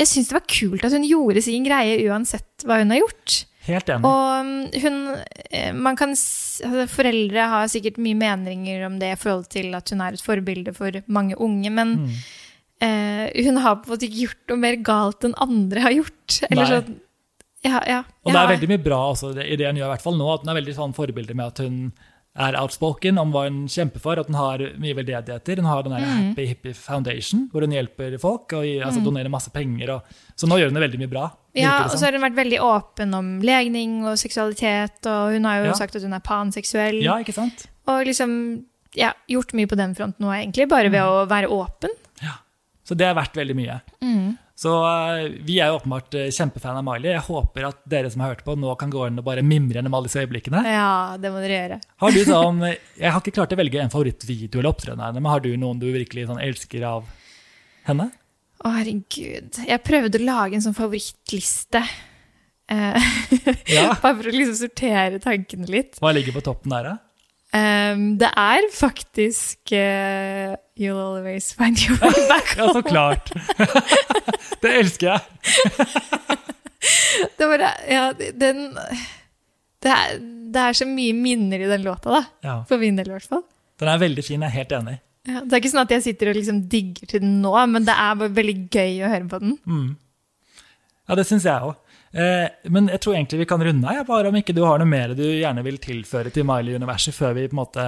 [0.00, 3.38] Jeg syns det var kult at hun gjorde sin greie uansett hva hun har gjort.
[3.70, 4.04] Helt enig.
[4.08, 4.52] Og um,
[4.82, 4.98] hun
[5.50, 9.90] eh, man kan, altså, Foreldre har sikkert mye meninger om det i forhold til at
[9.94, 12.10] hun er et forbilde for mange unge, men Mm.
[12.82, 16.38] eh, hun har på en måte ikke gjort noe mer galt enn andre har gjort.
[16.50, 16.70] Eller Nei.
[16.80, 17.00] sånn
[17.60, 20.04] ja, ja, Og det er veldig mye bra også, i det hun gjør, i hvert
[20.06, 21.92] fall nå, at hun er veldig sånn forbilde med at hun
[22.40, 25.56] er outspoken om hva hun kjemper for, at hun har mye veldedigheter.
[25.60, 26.28] Hun har den der Mm.
[26.30, 29.90] Happy Hippie Foundation, hvor hun hjelper folk og altså, donerer masse penger.
[29.96, 30.02] Og,
[30.36, 31.30] så nå gjør hun det veldig mye bra.
[31.54, 35.58] Ja, og så har hun vært veldig åpen om legning og seksualitet, og hun har
[35.64, 35.72] jo Ja.
[35.74, 37.02] sagt at hun er panseksuell.
[37.02, 37.66] ja, ikke sant?
[37.88, 38.64] Og liksom
[38.94, 40.92] ja, gjort mye på den fronten nå, egentlig, bare Mm.
[40.92, 41.90] ved å være åpen.
[42.22, 42.38] Ja,
[42.84, 43.80] Så det er verdt veldig mye.
[44.02, 44.38] Mm.
[44.60, 47.14] Så eh, vi er jo åpenbart eh, kjempefan av Miley.
[47.14, 49.78] Jeg håper at dere som har hørt på, nå kan gå inn og bare mimre
[49.78, 50.60] gjennom alle disse øyeblikkene.
[50.68, 51.78] Ja, det må dere gjøre.
[52.04, 55.32] Har du sånn, Jeg har ikke klart å velge en favorittvideo eller opptreden henne, men
[55.32, 57.08] har du noen du virkelig sånn elsker av
[57.88, 58.10] henne?
[58.60, 59.62] Å, herregud.
[59.64, 61.80] Jeg prøvde å lage en sånn favorittliste.
[62.70, 63.12] Eh,
[63.78, 63.94] Ja.
[64.02, 65.96] Bare for å liksom sortere tankene litt.
[66.04, 66.98] Hva ligger på toppen der, da?
[67.50, 72.54] Um, det er faktisk eh, You'll always find your way back.
[72.56, 73.32] Ja, så klart.
[74.62, 75.20] det elsker jeg.
[77.36, 78.62] Det, bare, ja, den,
[79.84, 80.14] det, er,
[80.54, 82.20] det er så mye minner i den låta, da.
[82.44, 83.42] Ja, For min del, i hvert fall.
[83.80, 84.94] Den er veldig fin, jeg er helt enig.
[85.28, 87.84] Ja, det er ikke sånn at jeg sitter og liksom digger til den nå, men
[87.84, 89.54] det er bare veldig gøy å høre på den.
[89.68, 89.90] Mm.
[91.10, 91.76] Ja, det syns jeg òg.
[92.10, 94.88] Eh, men jeg tror egentlig vi kan runde av, bare om ikke du har noe
[94.88, 97.86] mer du gjerne vil tilføre til Miley-universet før vi på en måte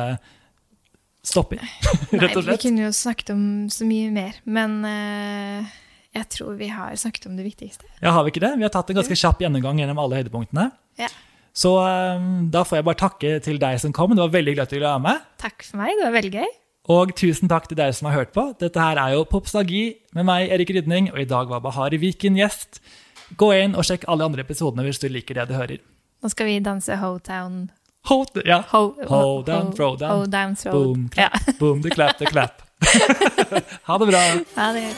[1.26, 1.62] stopper,
[2.22, 2.46] rett og slett.
[2.46, 3.42] Nei, vi kunne jo snakket om
[3.72, 5.74] så mye mer, men uh,
[6.12, 7.86] jeg tror vi har snakket om det viktigste.
[8.00, 8.54] Ja, har vi ikke det?
[8.58, 10.70] Vi har tatt en ganske kjapp gjennomgang gjennom alle høydepunktene.
[11.00, 11.08] Ja.
[11.56, 14.14] Så um, da får jeg bare takke til deg som kom.
[14.16, 15.30] Det var veldig glad til ville være med.
[15.40, 16.50] Takk for meg, det var veldig gøy.
[16.92, 18.48] Og tusen takk til dere som har hørt på.
[18.58, 19.84] Dette her er jo Popstalgi
[20.16, 22.80] med meg, Erik Rydning, og i dag var Bahari Viken gjest.
[23.38, 25.78] Gå inn og sjekk alle andre episodene hvis du liker det du hører.
[26.22, 27.68] Nå skal vi danse Ho-Town.
[28.04, 28.64] Hold, ja.
[28.68, 30.10] hold, Hold down, throw down.
[30.10, 30.72] Hold down, throw.
[30.72, 31.28] Boom, Ja.
[31.28, 32.62] clap, boom, the clap, the clap.
[33.82, 34.18] ha det bra.
[34.54, 34.94] Ha det.